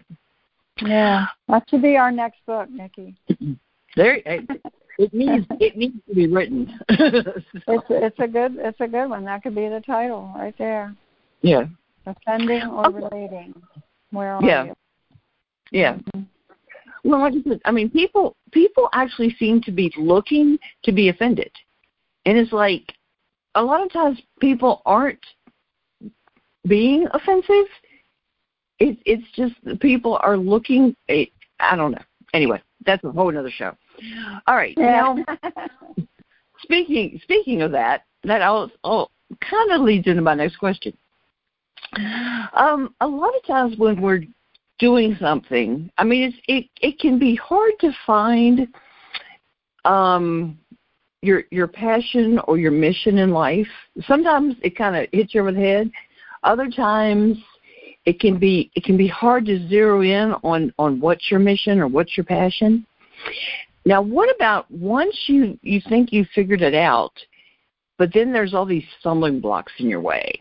[0.81, 1.25] Yeah.
[1.47, 3.15] That should be our next book, Nikki.
[3.95, 6.79] There, it needs it needs to be written.
[6.89, 9.25] It's it's a good it's a good one.
[9.25, 10.93] That could be the title right there.
[11.41, 11.63] yeah,
[12.05, 13.53] Offending or relating.
[14.11, 14.65] Where are Yeah.
[14.65, 14.73] you?
[15.71, 15.97] Yeah.
[16.15, 16.25] Mhm.
[17.03, 21.09] Well, like I said, I mean, people people actually seem to be looking to be
[21.09, 21.51] offended,
[22.25, 22.93] and it's like
[23.55, 25.23] a lot of times people aren't
[26.67, 27.65] being offensive.
[28.79, 30.95] It's it's just people are looking.
[31.07, 31.29] It,
[31.59, 32.03] I don't know.
[32.33, 33.75] Anyway, that's a whole other show.
[34.47, 34.73] All right.
[34.77, 35.15] Yeah.
[35.15, 36.05] Now,
[36.61, 40.93] speaking speaking of that, that all, all kind of leads into my next question.
[42.53, 44.23] Um, a lot of times when we're
[44.79, 48.67] doing something, I mean, it's, it it can be hard to find
[49.85, 50.57] um,
[51.21, 53.67] your your passion or your mission in life.
[54.07, 55.91] Sometimes it kind of hits you over the head.
[56.43, 57.37] Other times,
[58.05, 61.79] it can be it can be hard to zero in on on what's your mission
[61.79, 62.85] or what's your passion.
[63.85, 67.13] Now, what about once you you think you figured it out,
[67.97, 70.33] but then there's all these stumbling blocks in your way?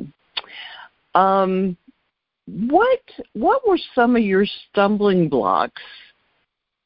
[1.14, 1.76] Um,
[2.68, 3.00] what
[3.34, 5.82] what were some of your stumbling blocks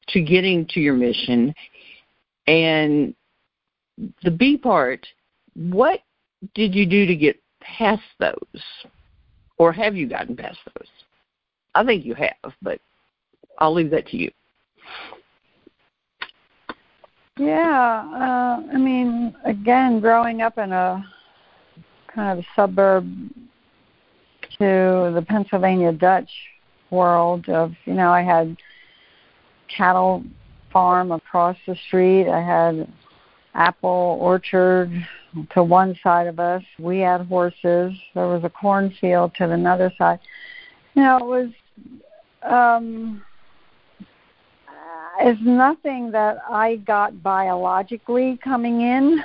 [0.08, 1.54] to getting to your mission?
[2.46, 3.14] And
[4.22, 5.06] the B part,
[5.54, 6.00] what
[6.54, 8.62] did you do to get past those?
[9.58, 10.88] Or have you gotten past those?
[11.74, 12.80] I think you have, but
[13.58, 14.30] I'll leave that to you.
[17.38, 21.04] Yeah, uh, I mean, again, growing up in a
[22.14, 23.08] kind of suburb
[24.62, 26.30] to the Pennsylvania Dutch
[26.90, 28.56] world of, you know, I had
[29.74, 30.22] cattle
[30.72, 32.28] farm across the street.
[32.30, 32.86] I had
[33.54, 34.90] apple orchard
[35.50, 36.62] to one side of us.
[36.78, 37.92] We had horses.
[38.14, 40.20] There was a cornfield to the another side.
[40.94, 41.48] You know, it was
[42.44, 43.22] um
[45.24, 49.24] is nothing that I got biologically coming in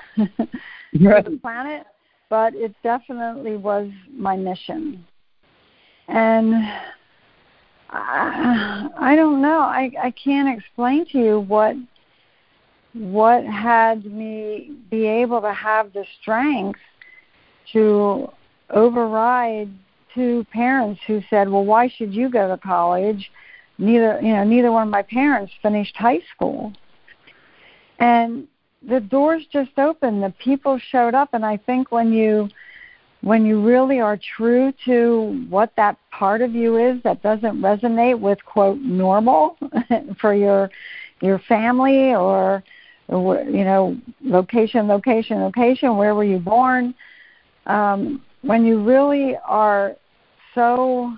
[0.99, 1.25] right.
[1.25, 1.85] to the planet,
[2.29, 5.05] but it definitely was my mission.
[6.07, 6.55] And
[7.89, 9.59] I, I don't know.
[9.59, 11.75] I I can't explain to you what
[12.93, 16.79] what had me be able to have the strength
[17.73, 18.29] to
[18.69, 19.69] override
[20.13, 23.31] two parents who said, "Well, why should you go to college?"
[23.77, 26.73] Neither, you know, neither one of my parents finished high school.
[27.99, 28.47] And
[28.81, 32.49] the doors just opened, the people showed up and I think when you
[33.21, 38.19] when you really are true to what that part of you is that doesn't resonate
[38.19, 39.57] with quote normal
[40.21, 40.69] for your
[41.21, 42.63] your family or
[43.09, 46.93] you know location location location where were you born?
[47.65, 49.95] Um, when you really are
[50.53, 51.13] so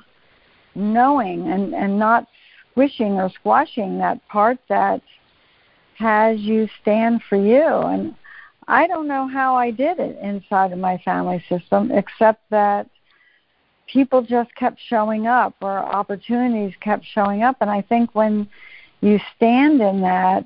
[0.76, 2.28] knowing and and not
[2.72, 5.02] squishing or squashing that part that
[5.98, 7.66] has you stand for you.
[7.66, 8.16] And
[8.70, 12.88] I don't know how I did it inside of my family system, except that
[13.88, 17.58] people just kept showing up or opportunities kept showing up.
[17.62, 18.48] And I think when
[19.02, 20.46] you stand in that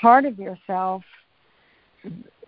[0.00, 1.04] part of yourself,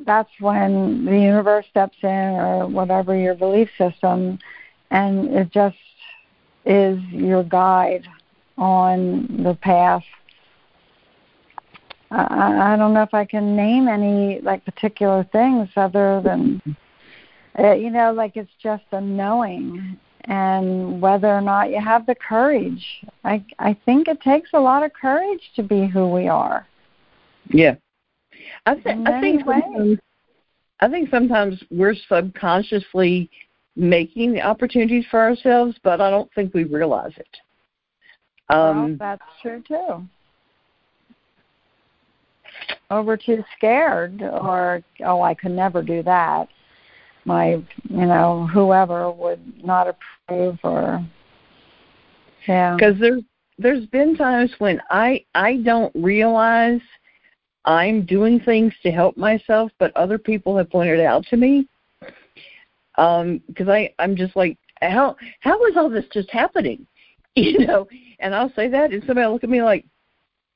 [0.07, 4.39] that's when the universe steps in or whatever your belief system,
[4.91, 5.77] and it just
[6.65, 8.07] is your guide
[8.57, 10.05] on the path
[12.11, 16.61] I, I don't know if I can name any like particular things other than
[17.59, 22.17] uh, you know like it's just a knowing and whether or not you have the
[22.17, 22.85] courage.
[23.25, 26.67] I I think it takes a lot of courage to be who we are.
[27.49, 27.77] Yeah,
[28.67, 29.99] I think I think sometimes,
[30.81, 33.31] I think sometimes we're subconsciously
[33.77, 37.37] making the opportunities for ourselves, but I don't think we realize it.
[38.49, 40.09] Um, well, that's true too
[42.91, 46.49] or we're too scared or oh i could never do that.
[47.25, 51.05] My you know whoever would not approve or
[52.49, 52.75] yeah.
[52.75, 53.23] Because there's
[53.59, 56.81] there's been times when i i don't realize
[57.67, 61.69] i'm doing things to help myself but other people have pointed out to me.
[62.97, 66.87] Um because i i'm just like how how is all this just happening?
[67.37, 67.87] You know?
[68.19, 69.85] And i'll say that and somebody will look at me like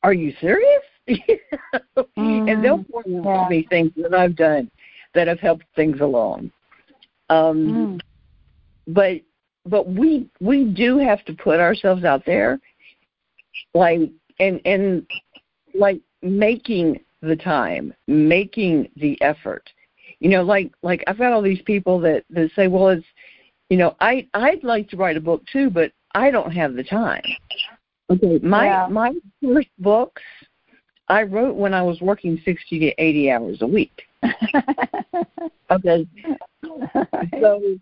[0.03, 1.19] are you serious mm,
[2.17, 3.45] and they'll point out yeah.
[3.45, 4.71] to me things that I've done
[5.15, 6.51] that have helped things along.
[7.31, 8.01] Um, mm.
[8.87, 9.23] But
[9.67, 12.61] but we we do have to put ourselves out there,
[13.73, 15.07] like and and
[15.75, 19.71] like making the time, making the effort.
[20.21, 23.07] You know, like like I've got all these people that that say, well, it's
[23.71, 26.85] you know, I I'd like to write a book too, but I don't have the
[26.85, 27.23] time.
[28.11, 28.87] Okay, my yeah.
[28.91, 30.23] my first books
[31.09, 34.03] I wrote when I was working 60 to 80 hours a week.
[35.71, 36.07] okay.
[37.41, 37.79] So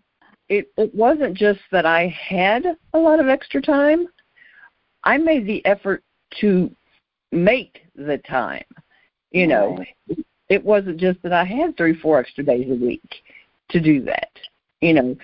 [0.49, 4.07] it it wasn't just that I had a lot of extra time.
[5.03, 6.03] I made the effort
[6.41, 6.69] to
[7.31, 8.63] make the time.
[9.31, 10.25] You know, right.
[10.49, 13.23] it wasn't just that I had three, four extra days a week
[13.69, 14.29] to do that.
[14.81, 15.15] You know,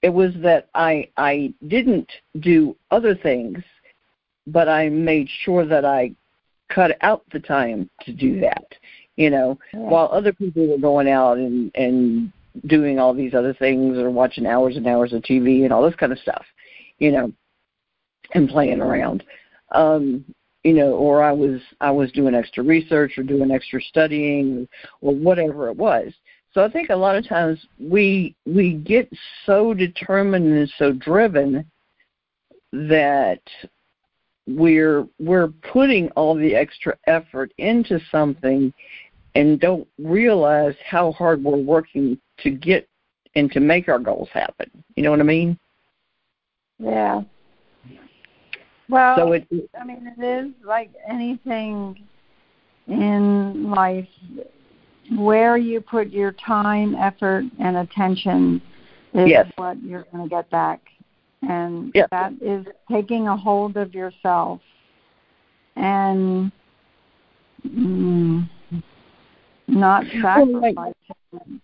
[0.00, 3.62] it was that I I didn't do other things,
[4.46, 6.12] but I made sure that I
[6.74, 8.66] cut out the time to do that
[9.16, 9.80] you know yeah.
[9.80, 12.32] while other people were going out and and
[12.66, 15.96] doing all these other things or watching hours and hours of tv and all this
[15.96, 16.44] kind of stuff
[16.98, 17.32] you know
[18.34, 19.22] and playing around
[19.72, 20.24] um
[20.64, 24.68] you know or i was i was doing extra research or doing extra studying
[25.00, 26.12] or whatever it was
[26.52, 29.10] so i think a lot of times we we get
[29.46, 31.64] so determined and so driven
[32.72, 33.40] that
[34.46, 38.72] we're we're putting all the extra effort into something
[39.34, 42.88] and don't realize how hard we're working to get
[43.34, 44.70] and to make our goals happen.
[44.96, 45.58] You know what I mean?
[46.78, 47.22] Yeah.
[48.88, 49.46] Well, so it,
[49.80, 51.98] I mean, it is like anything
[52.88, 54.08] in life
[55.16, 58.60] where you put your time, effort, and attention
[59.14, 59.50] is yes.
[59.56, 60.80] what you're going to get back
[61.42, 62.06] and yeah.
[62.10, 64.60] that is taking a hold of yourself
[65.76, 66.52] and
[67.66, 68.48] mm,
[69.68, 70.94] not sacrificing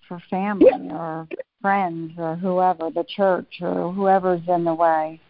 [0.07, 1.29] for family or
[1.61, 5.21] friends or whoever, the church or whoever's in the way.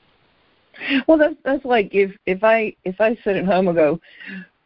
[1.06, 4.00] Well, that's that's like if if I if I sit at home and go,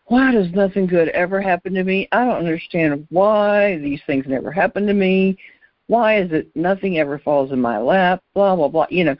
[0.07, 2.09] why does nothing good ever happen to me?
[2.13, 5.39] I don't understand why these things never happen to me.
[5.87, 8.23] Why is it nothing ever falls in my lap?
[8.35, 8.87] Blah blah blah.
[8.91, 9.17] You know,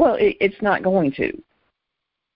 [0.00, 1.30] well, it, it's not going to.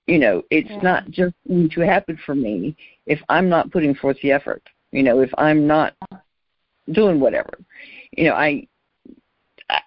[0.06, 0.80] You know, it's Yeah.
[0.82, 4.62] not just going to happen for me if I'm not putting forth the effort.
[4.92, 5.94] You know, if I'm not
[6.92, 7.58] doing whatever.
[8.12, 8.68] You know, I,
[9.70, 9.80] I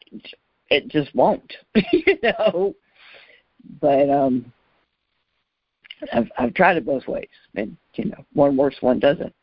[0.72, 1.54] it just won't.
[1.92, 2.76] you know,
[3.80, 4.52] but um,
[6.12, 9.34] I've I've tried it both ways, and you know, one works, one doesn't.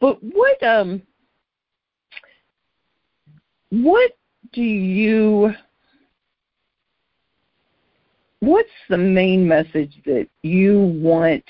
[0.00, 1.02] But what um,
[3.70, 4.10] what
[4.52, 5.54] do you?
[8.44, 11.44] What's the main message that you want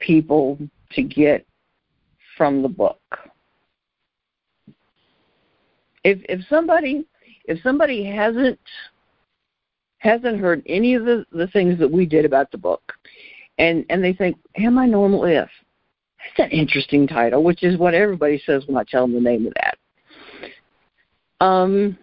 [0.00, 0.58] people
[0.90, 1.46] to get
[2.36, 3.00] from the book?
[6.02, 7.06] If if somebody
[7.44, 8.58] if somebody hasn't
[9.98, 12.92] hasn't heard any of the, the things that we did about the book
[13.58, 15.48] and and they think, Am I normal if?
[16.36, 19.46] That's an interesting title, which is what everybody says when I tell them the name
[19.46, 19.78] of that.
[21.40, 21.96] Um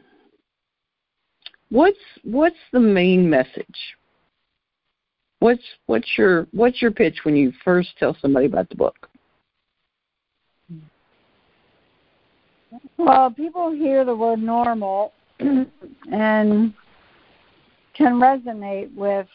[1.73, 3.95] what's what's the main message?
[5.39, 9.09] What's what's your what's your pitch when you first tell somebody about the book?
[12.97, 16.73] Well, people hear the word normal and
[17.93, 19.27] can resonate with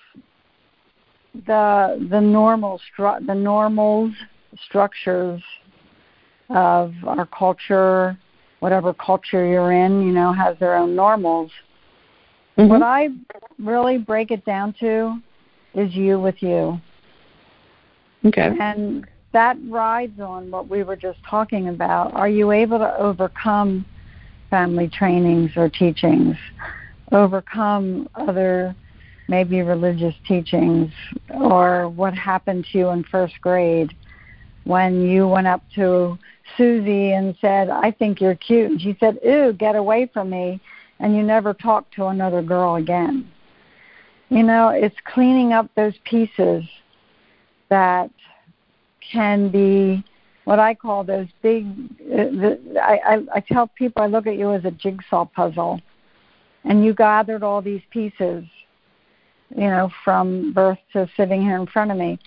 [1.47, 4.13] the the normal stru- the normals
[4.65, 5.43] structures
[6.51, 8.17] of our culture,
[8.61, 11.51] whatever culture you're in, you know, has their own normals.
[12.59, 12.69] Mm-hmm.
[12.69, 13.09] What I
[13.59, 15.21] really break it down to
[15.75, 16.81] is you with you.
[18.25, 18.51] Okay.
[18.59, 22.15] And that rides on what we were just talking about.
[22.15, 23.87] Are you able to overcome
[24.51, 26.37] family trainings or teachings?
[27.13, 28.75] Overcome other
[29.29, 30.91] maybe religious teachings
[31.31, 33.95] or what happened to you in first grade
[34.65, 36.19] when you went up to
[36.57, 38.71] Susie and said, I think you're cute.
[38.71, 40.61] And she said, Ooh, get away from me.
[41.01, 43.31] And you never talk to another girl again.
[44.31, 46.65] You know, it's cleaning up those pieces
[47.69, 48.11] that
[49.13, 50.05] can be
[50.45, 51.67] what I call those big.
[52.01, 55.81] Uh, the, I, I, I tell people I look at you as a jigsaw puzzle,
[56.65, 58.45] and you gathered all these pieces,
[59.51, 62.19] you know, from birth to sitting here in front of me.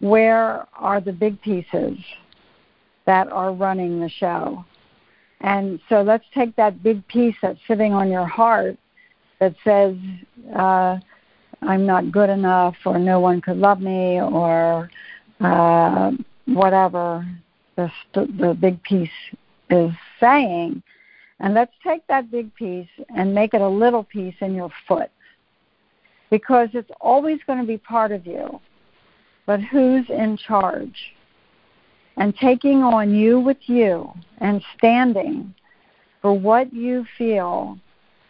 [0.00, 1.98] Where are the big pieces
[3.06, 4.64] that are running the show?
[5.40, 8.76] And so let's take that big piece that's sitting on your heart
[9.40, 9.96] that says,
[10.54, 10.98] uh,
[11.62, 14.90] I'm not good enough, or no one could love me, or
[15.40, 16.12] uh,
[16.46, 17.26] whatever
[17.76, 19.08] the, st- the big piece
[19.70, 20.82] is saying.
[21.40, 25.10] And let's take that big piece and make it a little piece in your foot.
[26.30, 28.60] Because it's always going to be part of you.
[29.46, 31.14] But who's in charge?
[32.16, 35.54] And taking on you with you and standing
[36.20, 37.78] for what you feel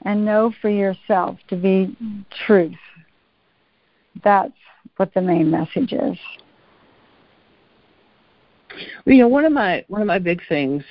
[0.03, 1.97] and know for yourself to be
[2.47, 2.74] truth.
[4.22, 4.53] That's
[4.97, 6.18] what the main message is.
[9.05, 10.85] You know, one of my one of my big things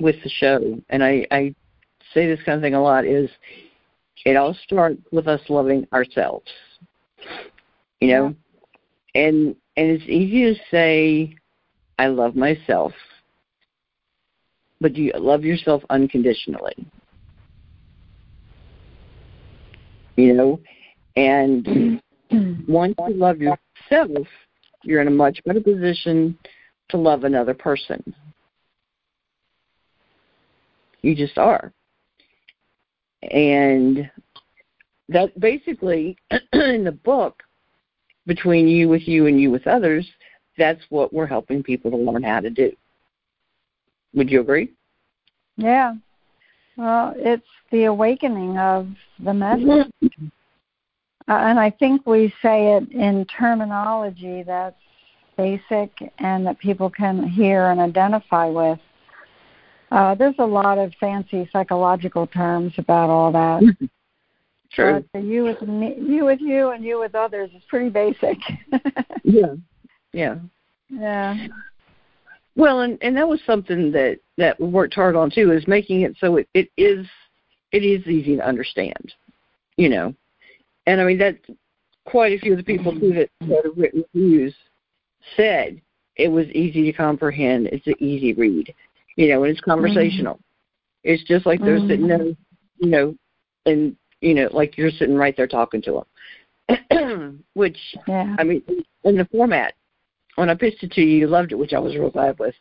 [0.00, 1.54] with the show, and I, I
[2.14, 3.28] say this kind of thing a lot, is
[4.24, 6.50] it all starts with us loving ourselves.
[8.00, 8.34] You know,
[9.14, 11.36] and and it's easy to say,
[12.00, 12.94] I love myself,
[14.80, 16.74] but do you love yourself unconditionally?
[20.16, 20.60] You know,
[21.16, 22.00] and
[22.66, 24.26] once you love yourself,
[24.82, 26.38] you're in a much better position
[26.88, 28.14] to love another person.
[31.02, 31.70] You just are.
[33.30, 34.10] And
[35.10, 36.16] that basically,
[36.54, 37.42] in the book,
[38.26, 40.08] between you with you and you with others,
[40.58, 42.72] that's what we're helping people to learn how to do.
[44.14, 44.72] Would you agree?
[45.56, 45.94] Yeah.
[46.76, 48.88] Well, it's the awakening of
[49.22, 49.92] the message.
[50.02, 50.08] Uh,
[51.28, 54.76] and I think we say it in terminology that's
[55.36, 58.78] basic and that people can hear and identify with.
[59.90, 63.62] Uh, there's a lot of fancy psychological terms about all that.
[64.72, 65.04] True.
[65.12, 68.38] But the you with me, you with you, and you with others is pretty basic.
[69.24, 69.54] yeah.
[70.12, 70.36] Yeah.
[70.88, 71.46] yeah.
[72.56, 76.02] Well, and and that was something that that we worked hard on too, is making
[76.02, 77.06] it so it, it is
[77.72, 79.14] it is easy to understand,
[79.76, 80.14] you know.
[80.86, 81.38] And I mean that
[82.06, 84.54] quite a few of the people too that, that have written reviews
[85.36, 85.80] said
[86.16, 87.68] it was easy to comprehend.
[87.68, 88.74] It's an easy read,
[89.16, 90.34] you know, and it's conversational.
[90.34, 90.42] Mm-hmm.
[91.04, 92.84] It's just like they're sitting there, mm-hmm.
[92.84, 93.14] you know,
[93.64, 96.04] and you know, like you're sitting right there talking to
[96.98, 97.44] them.
[97.54, 98.36] Which Yeah.
[98.38, 98.62] I mean,
[99.04, 99.74] in the format,
[100.40, 102.54] when I pitched it to you, you loved it, which I was real glad with.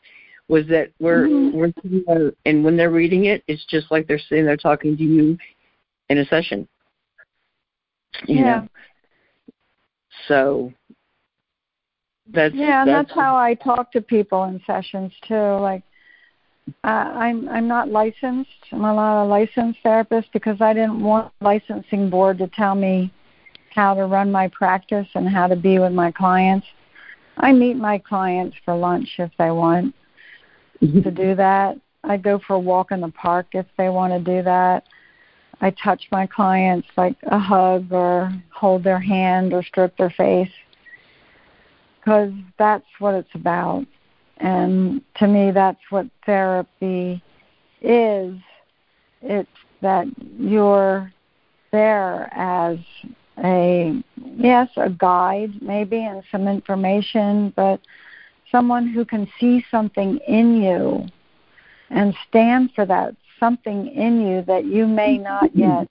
[0.49, 1.53] Was that we're Mhm.
[1.53, 5.37] we're and when they're reading it, it's just like they're sitting there talking to you
[6.09, 6.67] in a session.
[8.25, 8.59] You Yeah.
[8.61, 8.67] know,
[10.27, 10.73] So
[12.27, 15.35] that's yeah, and that's, that's how I talk to people in sessions too.
[15.35, 15.83] Like
[16.83, 18.49] uh, I'm I'm not licensed.
[18.73, 23.13] I'm not a licensed therapist because I didn't want licensing board to tell me
[23.69, 26.67] how to run my practice and how to be with my clients.
[27.39, 29.95] I meet my clients for lunch if they want
[30.81, 31.77] to do that.
[32.03, 34.85] I go for a walk in the park if they want to do that.
[35.61, 40.51] I touch my clients like a hug or hold their hand or stroke their face
[41.99, 43.85] because that's what it's about.
[44.37, 47.21] And to me, that's what therapy
[47.81, 48.37] is.
[49.21, 49.49] It's
[49.81, 51.11] that you're
[51.71, 52.77] there as
[53.43, 57.79] a, yes, a guide maybe and some information, but
[58.51, 61.05] someone who can see something in you
[61.89, 65.59] and stand for that something in you that you may not mm-hmm.
[65.59, 65.87] yet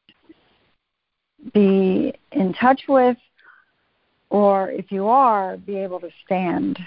[1.55, 3.17] be in touch with,
[4.31, 6.79] or if you are, be able to stand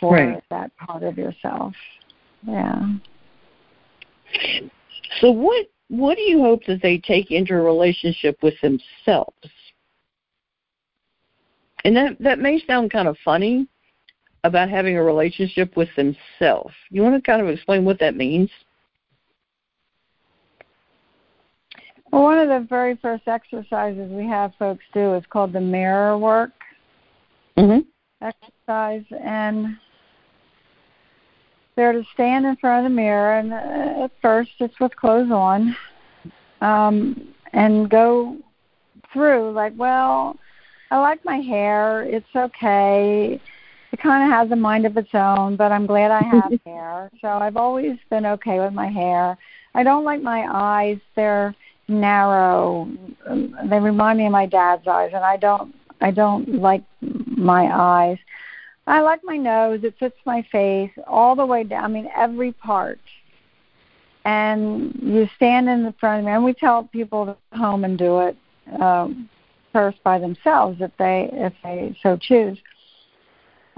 [0.00, 0.42] for Right.
[0.50, 1.74] that part of yourself.
[2.46, 2.94] Yeah.
[5.20, 9.36] So what what do you hope that they take into a relationship with themselves?
[11.84, 13.66] And that that may sound kind of funny
[14.44, 16.74] about having a relationship with themselves.
[16.90, 18.50] You want to kind of explain what that means?
[22.10, 26.16] Well, one of the very first exercises we have folks do is called the mirror
[26.16, 26.52] work
[27.56, 27.86] Mhm.
[28.20, 29.78] exercise, and
[31.78, 35.30] they're to stand in front of the mirror, and uh, at first it's with clothes
[35.30, 35.76] on,
[36.60, 38.36] um, and go
[39.12, 40.36] through like, well,
[40.90, 42.02] I like my hair.
[42.02, 43.40] It's okay.
[43.92, 47.10] It kind of has a mind of its own, but I'm glad I have hair.
[47.20, 49.38] So I've always been okay with my hair.
[49.72, 50.98] I don't like my eyes.
[51.14, 51.54] They're
[51.86, 52.90] narrow.
[53.70, 55.72] They remind me of my dad's eyes, and I don't.
[56.00, 58.18] I don't like my eyes.
[58.88, 59.80] I like my nose.
[59.82, 61.84] It fits my face all the way down.
[61.84, 62.98] I mean, every part.
[64.24, 67.84] And you stand in the front of me, and we tell people to come home
[67.84, 68.36] and do it
[68.80, 69.28] um,
[69.72, 72.58] first by themselves if they if they so choose.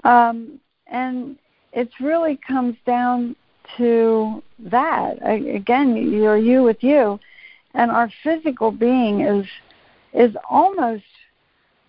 [0.04, 1.36] Um, and
[1.72, 3.36] it really comes down
[3.76, 5.18] to that.
[5.24, 7.18] I, again, you're you with you,
[7.74, 9.46] and our physical being is
[10.12, 11.04] is almost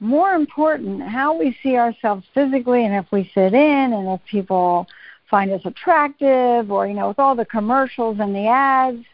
[0.02, 4.88] more important how we see ourselves physically and if we fit in and if people
[5.30, 9.06] find us attractive or you know with all the commercials and the ads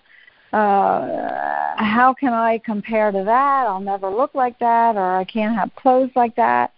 [0.54, 3.68] uh how can i compare to that?
[3.68, 6.72] I'll never look like that or i can't have clothes like that.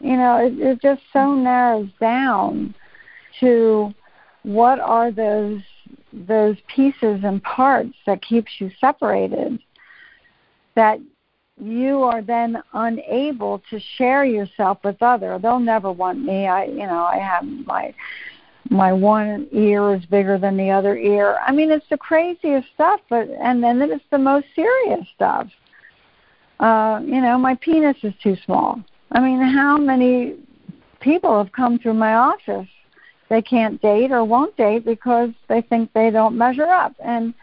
[0.00, 2.74] You know it, it just so narrows down
[3.38, 3.94] to
[4.42, 5.62] what are those
[6.12, 9.60] those pieces and parts that keeps you separated
[10.74, 10.98] that
[11.60, 15.38] you are then unable to share yourself with other.
[15.38, 16.46] They'll never want me.
[16.46, 17.94] I you know i have my
[18.68, 21.38] my one ear is bigger than the other ear.
[21.46, 25.48] I mean it's the craziest stuff but and then it's the most serious stuff.
[26.60, 28.80] Uh you know my penis is too small.
[29.12, 30.34] I mean how many
[31.00, 32.68] people have come through my office?
[33.28, 36.94] They can't date or won't date because they think they don't measure up.
[37.02, 37.34] And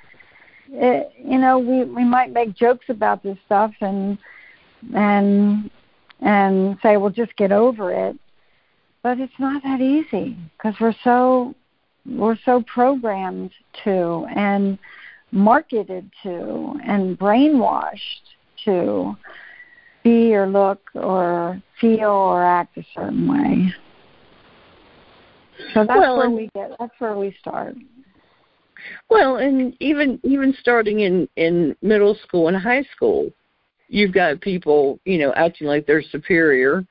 [0.73, 4.17] it, you know we we might make jokes about this stuff and
[4.95, 5.69] and
[6.21, 8.17] and say well just get over it.
[9.03, 11.53] But it's not that easy because we're so
[12.05, 13.51] we're so programmed
[13.83, 14.79] to and
[15.31, 18.21] marketed to and brainwashed
[18.65, 19.15] to
[20.03, 23.73] be or look or feel or act a certain way.
[25.73, 27.75] So that's Well, where we get that's where we start
[29.09, 33.31] Well, and even even starting in in middle school and high school,
[33.87, 36.85] you've got people, you know, acting like they're superior.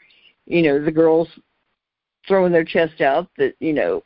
[0.47, 1.29] You know, the girls
[2.27, 4.03] throwing their chest out that you know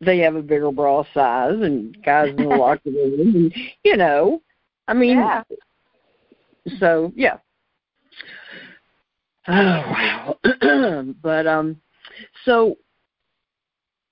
[0.00, 4.42] they have a bigger bra size, and guys in the locker room, and you know,
[4.88, 5.42] I mean, Yeah.
[6.78, 7.38] so yeah.
[9.48, 10.38] Oh wow!
[11.22, 11.80] but um,
[12.44, 12.76] so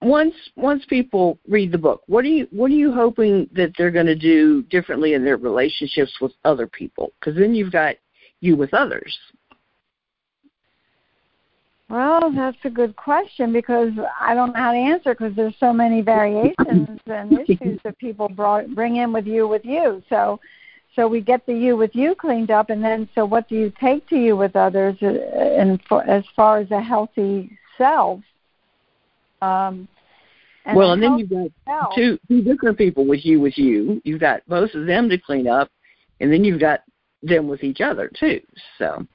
[0.01, 3.91] once once people read the book, what are you what are you hoping that they're
[3.91, 7.13] going to do differently in their relationships with other people?
[7.19, 7.97] Because then you've got
[8.41, 9.19] you with others.
[11.91, 15.73] Well, that's a good question because I don't know how to answer because there's so
[15.73, 20.03] many variations and issues that people brought, bring in with you with you.
[20.11, 20.39] So,
[20.95, 23.73] so we get the you with you cleaned up, and then so what do you
[23.81, 28.21] take to you with others, uh, and for, as far as a healthy self?
[29.43, 29.89] Um,
[30.65, 34.03] and well, and then you've got two two different people with you with you.
[34.05, 35.71] You've got both of them to clean up,
[36.21, 36.81] and then you've got
[37.23, 38.41] them with each other too.
[38.79, 39.07] So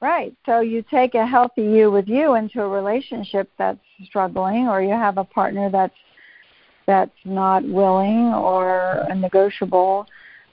[0.00, 0.32] Right.
[0.46, 4.90] So you take a healthy you with you into a relationship that's struggling or you
[4.90, 5.94] have a partner that's
[6.86, 10.06] that's not willing or negotiable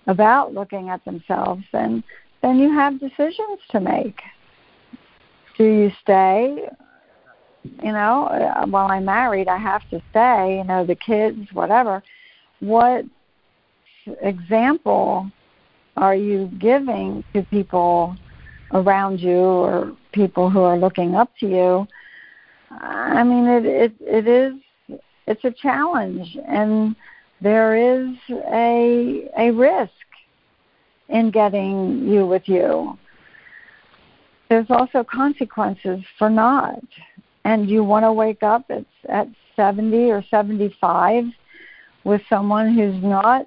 [0.07, 2.03] about looking at themselves and
[2.41, 4.19] then you have decisions to make.
[5.57, 6.67] Do you stay?
[7.83, 12.03] You know, uh, while I'm married, I have to stay, you know, the kids, whatever.
[12.59, 13.05] What
[14.21, 15.29] example
[15.97, 18.15] are you giving to people
[18.73, 21.87] around you or people who are looking up to you,
[22.71, 26.95] I mean, it it it is it's a challenge, and
[27.41, 29.91] there is a a risk
[31.09, 32.97] in getting you with you.
[34.49, 36.83] There's also consequences for not,
[37.45, 41.23] and you want to wake up at at 70 or 75
[42.03, 43.45] with someone who's not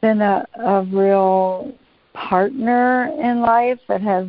[0.00, 1.72] been a, a real
[2.14, 4.28] partner in life that has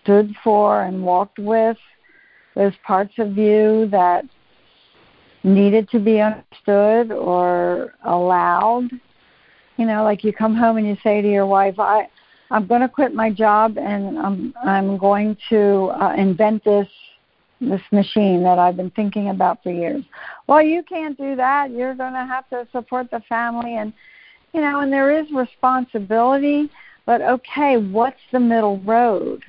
[0.00, 1.76] stood for and walked with
[2.54, 4.24] those parts of you that
[5.42, 8.88] needed to be understood or allowed.
[9.76, 12.08] You know, like you come home and you say to your wife, "I,
[12.50, 16.88] I'm going to quit my job and I'm I'm going to uh, invent this
[17.68, 20.04] this machine that I've been thinking about for years."
[20.46, 21.70] Well, you can't do that.
[21.70, 23.92] You're going to have to support the family and
[24.52, 26.70] you know, and there is responsibility,
[27.06, 29.42] but okay, what's the middle road?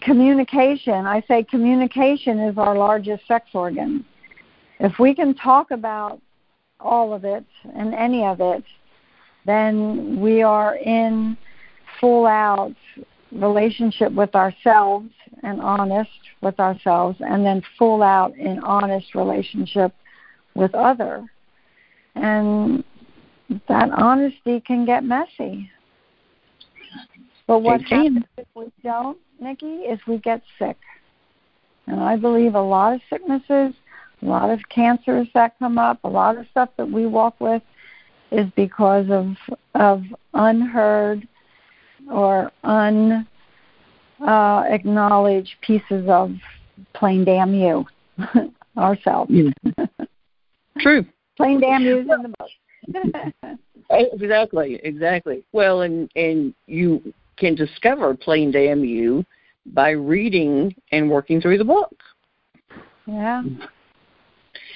[0.00, 1.06] Communication.
[1.06, 4.04] I say communication is our largest sex organ.
[4.80, 6.20] If we can talk about
[6.80, 8.64] all of it and any of it,
[9.46, 11.36] then we are in
[12.00, 12.74] full out
[13.32, 15.10] relationship with ourselves
[15.42, 16.10] and honest
[16.42, 19.92] with ourselves, and then full out in honest relationship
[20.54, 21.26] with other.
[22.14, 22.84] And
[23.68, 25.70] that honesty can get messy.
[27.46, 30.76] But what happens if we don't, Nikki, is we get sick.
[31.86, 33.74] And I believe a lot of sicknesses,
[34.22, 37.62] a lot of cancers that come up, a lot of stuff that we walk with
[38.30, 39.34] is because of
[39.74, 40.04] of
[40.34, 41.26] unheard
[42.08, 43.26] or un
[44.26, 44.64] uh,
[45.60, 46.32] pieces of
[46.94, 47.84] plain damn you
[48.76, 49.32] ourselves.
[50.78, 51.04] True.
[51.36, 53.58] plain damn you's in the book.
[53.90, 55.44] exactly, exactly.
[55.52, 59.24] Well, and and you can discover plain damn you
[59.66, 61.94] by reading and working through the book.
[63.06, 63.42] Yeah.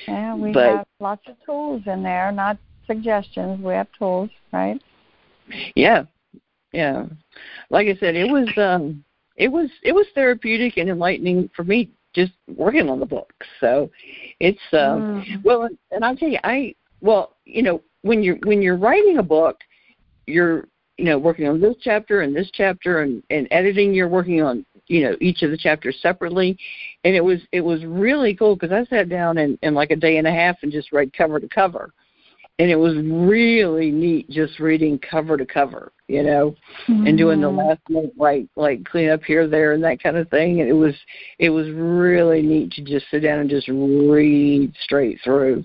[0.09, 3.61] Yeah, we But- have lots of tools in there, not suggestions.
[3.62, 4.81] We have tools, right?
[5.75, 6.05] Yeah,
[6.75, 7.07] yeah.
[7.70, 9.05] Like I said, it was um,
[9.37, 13.33] it was it was therapeutic and enlightening for me just working on the book.
[13.61, 13.91] So
[14.41, 15.45] it's um, Mm.
[15.45, 19.22] well, and I'll tell you, I well, you know, when you're when you're writing a
[19.22, 19.59] book,
[20.27, 20.68] you're
[20.99, 23.95] you know working on this chapter and this chapter and and editing.
[23.95, 26.59] You're working on you know each of the chapters separately,
[27.05, 29.97] and it was it was really cool because I sat down in in like a
[29.97, 31.93] day and a half and just read cover to cover.
[32.61, 36.55] And it was really neat just reading cover to cover, you know,
[36.87, 37.57] and doing the Mhm.
[37.69, 40.61] last minute like like clean up here, there, and that kind of thing.
[40.61, 40.95] And it was
[41.41, 45.65] it was really neat to just sit down and just read straight through.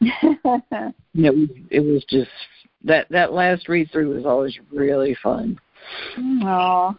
[1.14, 2.30] It was it was just
[2.84, 5.58] that that last read through was always really fun.
[6.44, 6.96] oh,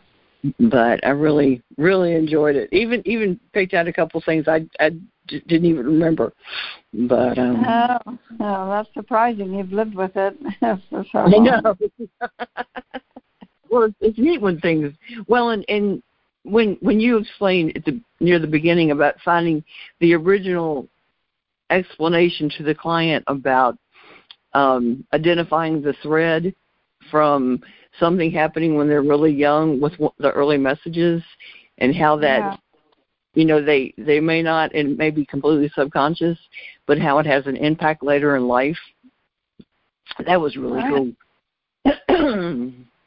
[0.60, 2.68] But I really really enjoyed it.
[2.74, 4.92] Even even picked out a couple things I I
[5.48, 6.34] didn't even remember.
[6.94, 9.54] But um oh, oh, that's surprising.
[9.54, 11.62] You've lived with it for so I know.
[13.70, 14.94] well, it's, it's neat when things.
[15.28, 16.04] Well, and and
[16.44, 19.64] when when you explained at the near the beginning about finding
[20.00, 20.88] the original
[21.70, 23.78] explanation to the client about
[24.54, 26.54] um, identifying the thread
[27.10, 27.62] from
[28.00, 31.24] something happening when they're really young with the early messages
[31.78, 32.58] and how that Yeah.
[33.34, 36.38] You know they they may not and may be completely subconscious
[36.86, 38.78] but how it has an impact later in life
[40.26, 40.90] that was really Right.
[40.90, 41.12] cool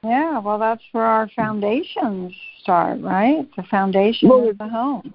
[0.05, 3.49] Yeah, well, that's where our foundations start, right?
[3.57, 5.15] The foundation Well, of the home.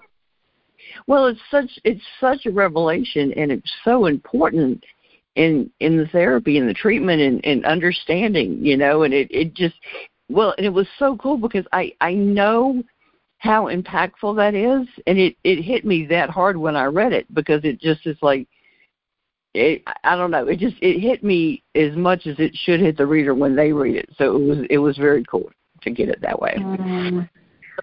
[1.05, 4.83] Well, it's such it's such a revelation, and it's so important
[5.35, 9.03] in in the therapy and the treatment and, and understanding, you know.
[9.03, 9.75] And it it just
[10.29, 12.83] well, and it was so cool because I I know
[13.39, 17.33] how impactful that is, and it it hit me that hard when I read it
[17.33, 18.47] because it just is like
[19.53, 22.97] it I don't know it just it hit me as much as it should hit
[22.97, 24.09] the reader when they read it.
[24.17, 25.49] So it was it was very cool
[25.81, 26.55] to get it that way.
[26.59, 27.29] Mm.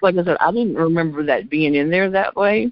[0.02, 2.70] Like I said, I didn't remember that being in there that way,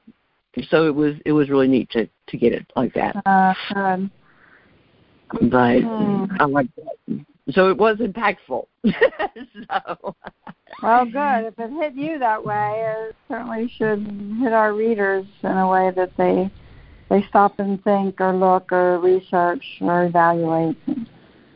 [0.69, 3.17] so it was it was really neat to to get it like that.
[3.27, 5.51] Uh, good.
[5.51, 6.25] But Hmm.
[6.39, 7.25] I like that.
[7.51, 8.67] So it was impactful.
[8.85, 10.17] so.
[10.83, 11.47] Well, good.
[11.47, 14.07] If it hit you that way, it certainly should
[14.41, 16.51] hit our readers in a way that they
[17.11, 20.77] they stop and think or look or research or evaluate.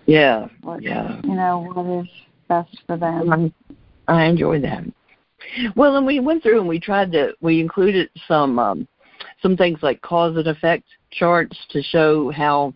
[0.07, 0.49] Yeah.
[0.63, 1.21] What, yeah.
[1.25, 2.09] You know what is
[2.49, 3.53] best for them.
[4.09, 4.85] I enjoy that.
[5.75, 8.89] Well, and we went through and we tried to we included some um,
[9.43, 12.75] some things like cause and effect charts to show how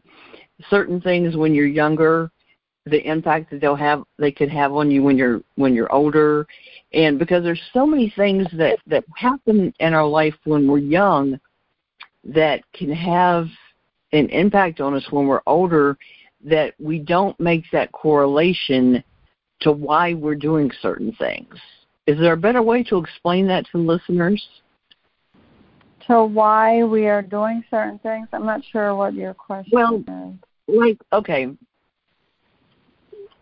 [0.71, 2.31] certain things when you're younger
[2.87, 6.47] the impact that they'll have they could have on you when you're when you're older.
[6.93, 11.39] And because there's so many things that that happen in our life when we're young
[12.25, 13.47] that can have
[14.13, 15.97] an impact on us when we're older
[16.45, 19.03] that we don't make that correlation
[19.61, 21.55] to why we're doing certain things.
[22.07, 24.45] Is there a better way to explain that to listeners?
[26.09, 28.27] To why we are doing certain things?
[28.33, 30.77] I'm not sure what your question well, is.
[30.77, 31.49] like okay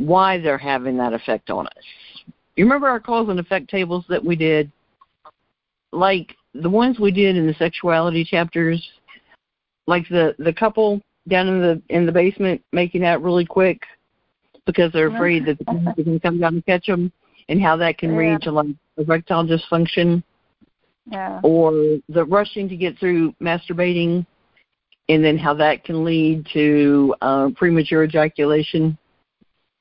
[0.01, 1.85] why they're having that effect on us.
[2.57, 4.73] You remember our cause and effect tables that we did?
[5.93, 8.91] Like the ones we did in the sexuality chapters,
[9.87, 13.83] like the the couple down in the in the basement making out really quick
[14.65, 17.13] because they're afraid that the police are going to come down and catch them,
[17.49, 18.33] and how that can Yeah.
[18.33, 20.23] lead to like erectile dysfunction,
[21.11, 24.25] yeah or the rushing to get through masturbating,
[25.11, 28.97] and then how that can lead to uh, premature ejaculation.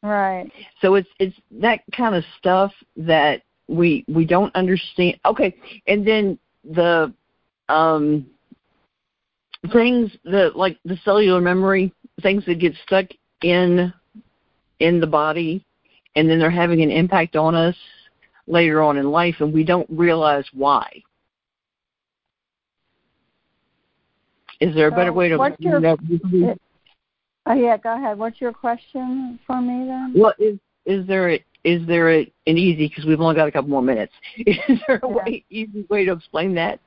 [0.04, 5.20] Right So it's it's that kind of stuff that we we don't understand.
[5.26, 5.56] Okay,
[5.88, 7.14] and then the
[7.68, 8.26] um
[9.72, 13.06] things that like the cellular memory, things that get stuck
[13.41, 13.93] in
[14.80, 15.64] in the body
[16.16, 17.76] and then they're having an impact on us
[18.47, 20.89] later on in life and we don't realize why.
[24.60, 26.60] Is there a better So way to your- that?
[27.50, 31.45] Oh yeah go ahead what's your question for me then Well, is is there a,
[31.64, 34.14] is there a, an easy because we've only got a couple more minutes?
[34.38, 35.24] Is there a Yeah.
[35.26, 36.80] way easy way to explain that?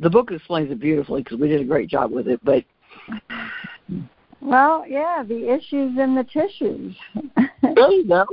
[0.00, 2.40] The book explains it beautifully because we did a great job with it.
[2.42, 2.64] But
[4.40, 6.96] well yeah the issues in the tissues
[7.62, 8.24] there you go.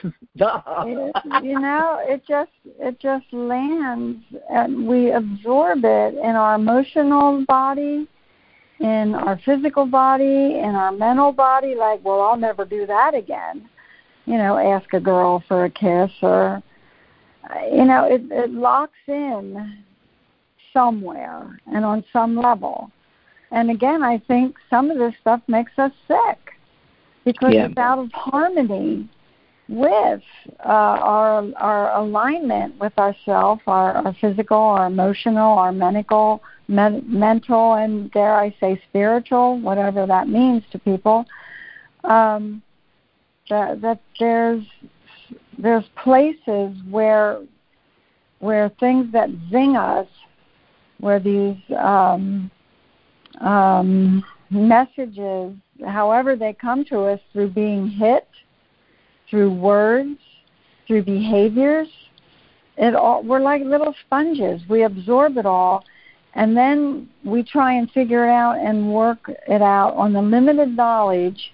[0.36, 0.62] Duh.
[0.86, 7.44] it, you know it just it just lands and we absorb it in our emotional
[7.46, 8.06] body
[8.80, 13.68] in our physical body in our mental body like well i'll never do that again.
[14.26, 16.62] You know ask a girl for a kiss or
[17.72, 19.82] you know it it locks in
[20.72, 22.90] somewhere and on some level.
[23.50, 26.52] And again i think some of this stuff makes us sick
[27.24, 27.66] because Yeah.
[27.66, 29.08] it's out of harmony
[29.68, 30.22] with
[30.64, 37.74] uh, our our alignment with ourself, our, our physical, our emotional, our mental, men, mental,
[37.74, 41.26] and dare I say spiritual, whatever that means to people.
[42.04, 42.62] Um,
[43.48, 44.64] that that there's
[45.58, 47.40] there's places where
[48.38, 50.06] where things that zing us,
[51.00, 52.50] where these um,
[53.40, 55.54] um, messages,
[55.86, 58.28] however they come to us through being hit,
[59.28, 60.18] through words,
[60.86, 61.88] through behaviors.
[62.76, 64.60] It all we're like little sponges.
[64.68, 65.84] We absorb it all
[66.36, 70.76] and then we try and figure it out and work it out on the limited
[70.76, 71.52] knowledge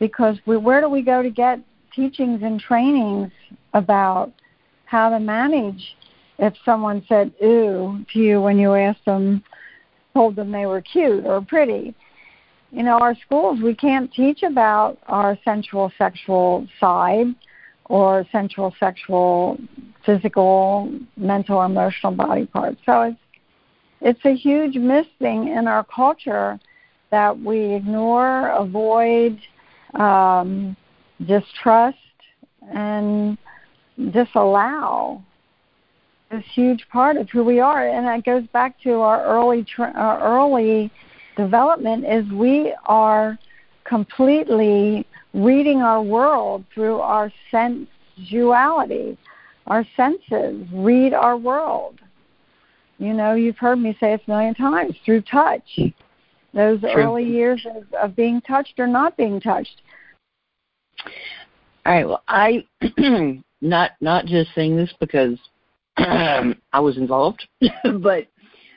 [0.00, 1.60] because we where do we go to get
[1.94, 3.30] teachings and trainings
[3.74, 4.32] about
[4.86, 5.94] how to manage
[6.38, 9.44] if someone said ooh to you when you asked them
[10.14, 11.94] told them they were cute or pretty
[12.74, 17.28] you know, our schools, we can't teach about our sensual sexual side
[17.84, 19.58] or sensual sexual
[20.04, 22.80] physical, mental, emotional body parts.
[22.84, 23.18] So it's
[24.00, 26.58] it's a huge missing in our culture
[27.10, 29.38] that we ignore, avoid,
[29.94, 30.76] um,
[31.24, 31.96] distrust,
[32.74, 33.38] and
[34.10, 35.22] disallow
[36.30, 37.86] this huge part of who we are.
[37.86, 40.90] And that goes back to our early tra- our early
[41.36, 43.38] development is we are
[43.84, 49.18] completely reading our world through our sensuality.
[49.66, 52.00] Our senses read our world.
[52.98, 55.78] You know, you've heard me say it a million times through touch.
[56.52, 56.90] Those True.
[56.92, 59.82] early years of, of being touched or not being touched.
[61.84, 62.06] All right.
[62.06, 62.64] Well, I
[63.60, 65.36] not not just saying this because
[65.96, 67.46] I was involved,
[68.00, 68.26] but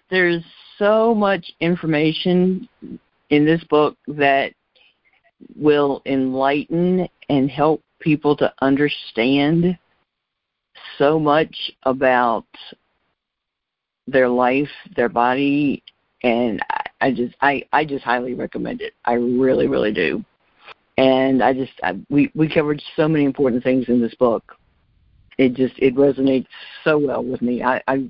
[0.09, 0.43] there's
[0.77, 2.67] so much information
[3.29, 4.53] in this book that
[5.55, 9.77] will enlighten and help people to understand
[10.97, 12.45] so much about
[14.07, 15.83] their life, their body,
[16.23, 16.63] and
[17.01, 18.93] I, just I I just highly recommend it.
[19.05, 20.23] I really really do.
[20.97, 24.55] and I just I, we we covered so many important things in this book.
[25.37, 26.47] It just it resonates
[26.83, 27.61] so well with me.
[27.63, 28.07] I, I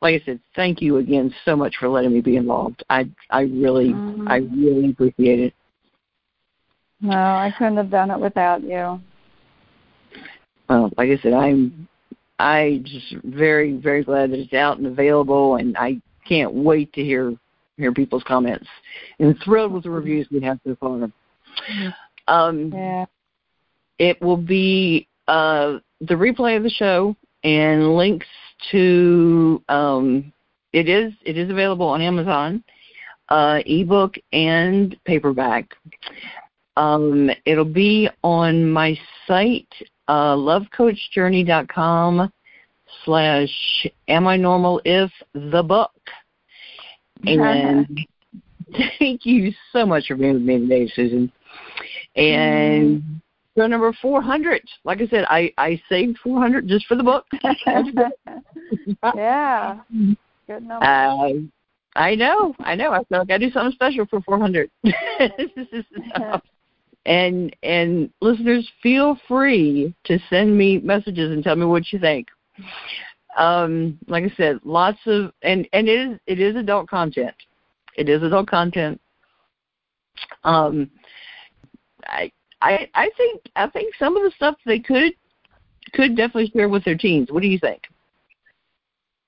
[0.00, 2.82] like I said, thank you again so much for letting me be involved.
[2.90, 4.28] I I really mm-hmm.
[4.28, 5.54] I really appreciate it.
[7.00, 9.00] No, I couldn't have done it without you.
[10.68, 11.88] Well, like I said, I'm
[12.38, 17.02] I just very very glad that it's out and available, and I can't wait to
[17.02, 17.34] hear
[17.76, 18.66] hear people's comments.
[19.18, 21.10] And thrilled with the reviews we have so far.
[22.28, 23.04] Um, yeah.
[23.98, 28.26] It will be uh, the replay of the show and links
[28.70, 30.32] to um,
[30.72, 32.64] it is it is available on Amazon,
[33.28, 35.74] uh, ebook and paperback.
[36.76, 39.72] Um, it'll be on my site,
[40.08, 42.32] uh, lovecoachjourney.com
[43.04, 45.92] slash am I normal if the book.
[47.26, 47.88] And
[48.98, 51.30] thank you so much for being with me today, Susan.
[52.16, 53.20] And
[53.62, 53.70] mm.
[53.70, 54.62] number 400.
[54.84, 57.26] Like I said, I, I saved 400 just for the book.
[59.14, 59.80] yeah.
[60.46, 60.84] Good number.
[60.84, 61.32] Uh,
[61.96, 62.90] I know, I know.
[62.92, 64.70] I feel like I do something special for 400.
[67.06, 72.28] and and listeners, feel free to send me messages and tell me what you think.
[73.36, 77.34] Um, like I said, lots of and and it is it is adult content.
[77.96, 79.00] It is adult content.
[80.42, 80.90] Um,
[82.04, 82.32] I
[82.64, 85.12] I I think I think some of the stuff they could
[85.92, 87.28] could definitely share with their teens.
[87.30, 87.82] What do you think?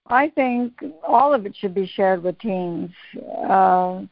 [0.07, 0.73] I think
[1.07, 2.91] all of it should be shared with teens.
[3.49, 4.03] Uh,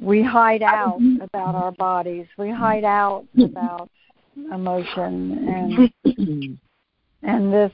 [0.00, 2.26] we hide out about our bodies.
[2.38, 3.90] We hide out about
[4.52, 6.42] emotion and
[7.22, 7.72] and this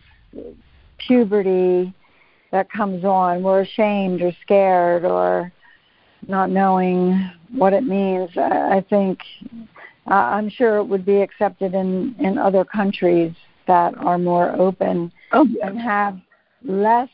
[0.99, 1.95] puberty
[2.51, 3.43] that comes on.
[3.43, 5.53] We're ashamed or scared or
[6.27, 8.31] not knowing what it means.
[8.37, 9.21] I, I think
[10.09, 13.33] uh, I'm sure it would be accepted in in other countries
[13.67, 16.19] that are more open oh, and have
[16.65, 17.09] less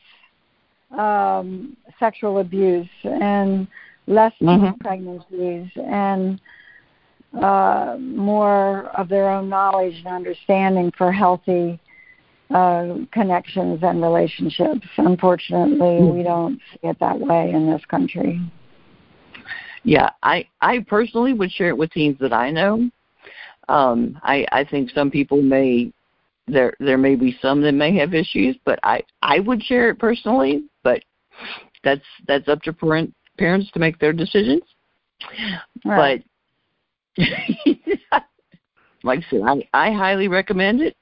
[0.97, 3.67] um, sexual abuse and
[4.07, 4.77] less mm-hmm.
[4.81, 6.39] pregnancies and
[7.41, 11.79] uh, more of their own knowledge and understanding for healthy
[12.51, 14.85] uh, connections and relationships.
[14.97, 16.17] Unfortunately, mm-hmm.
[16.17, 18.39] we don't see it that way in this country.
[19.83, 22.89] Yeah, I I personally would share it with teens that I know.
[23.69, 25.91] Um, I I think some people may
[26.47, 29.99] there there may be some that may have issues, but I I would share it
[29.99, 30.65] personally.
[30.83, 31.03] But
[31.83, 34.63] that's that's up to parent parents to make their decisions.
[35.85, 36.23] Right.
[37.17, 37.25] But
[39.03, 40.95] like I said, I I highly recommend it,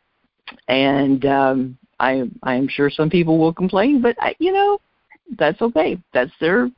[0.67, 4.79] and um, I I am sure some people will complain, but I, you know
[5.37, 5.97] that's okay.
[6.13, 6.69] That's their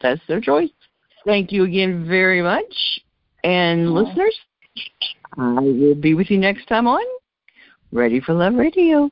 [0.00, 0.70] that's their choice.
[1.24, 3.00] Thank you again very much.
[3.44, 4.38] And listeners,
[5.38, 7.02] I will be with you next time on
[7.92, 9.10] Ready for Love Radio.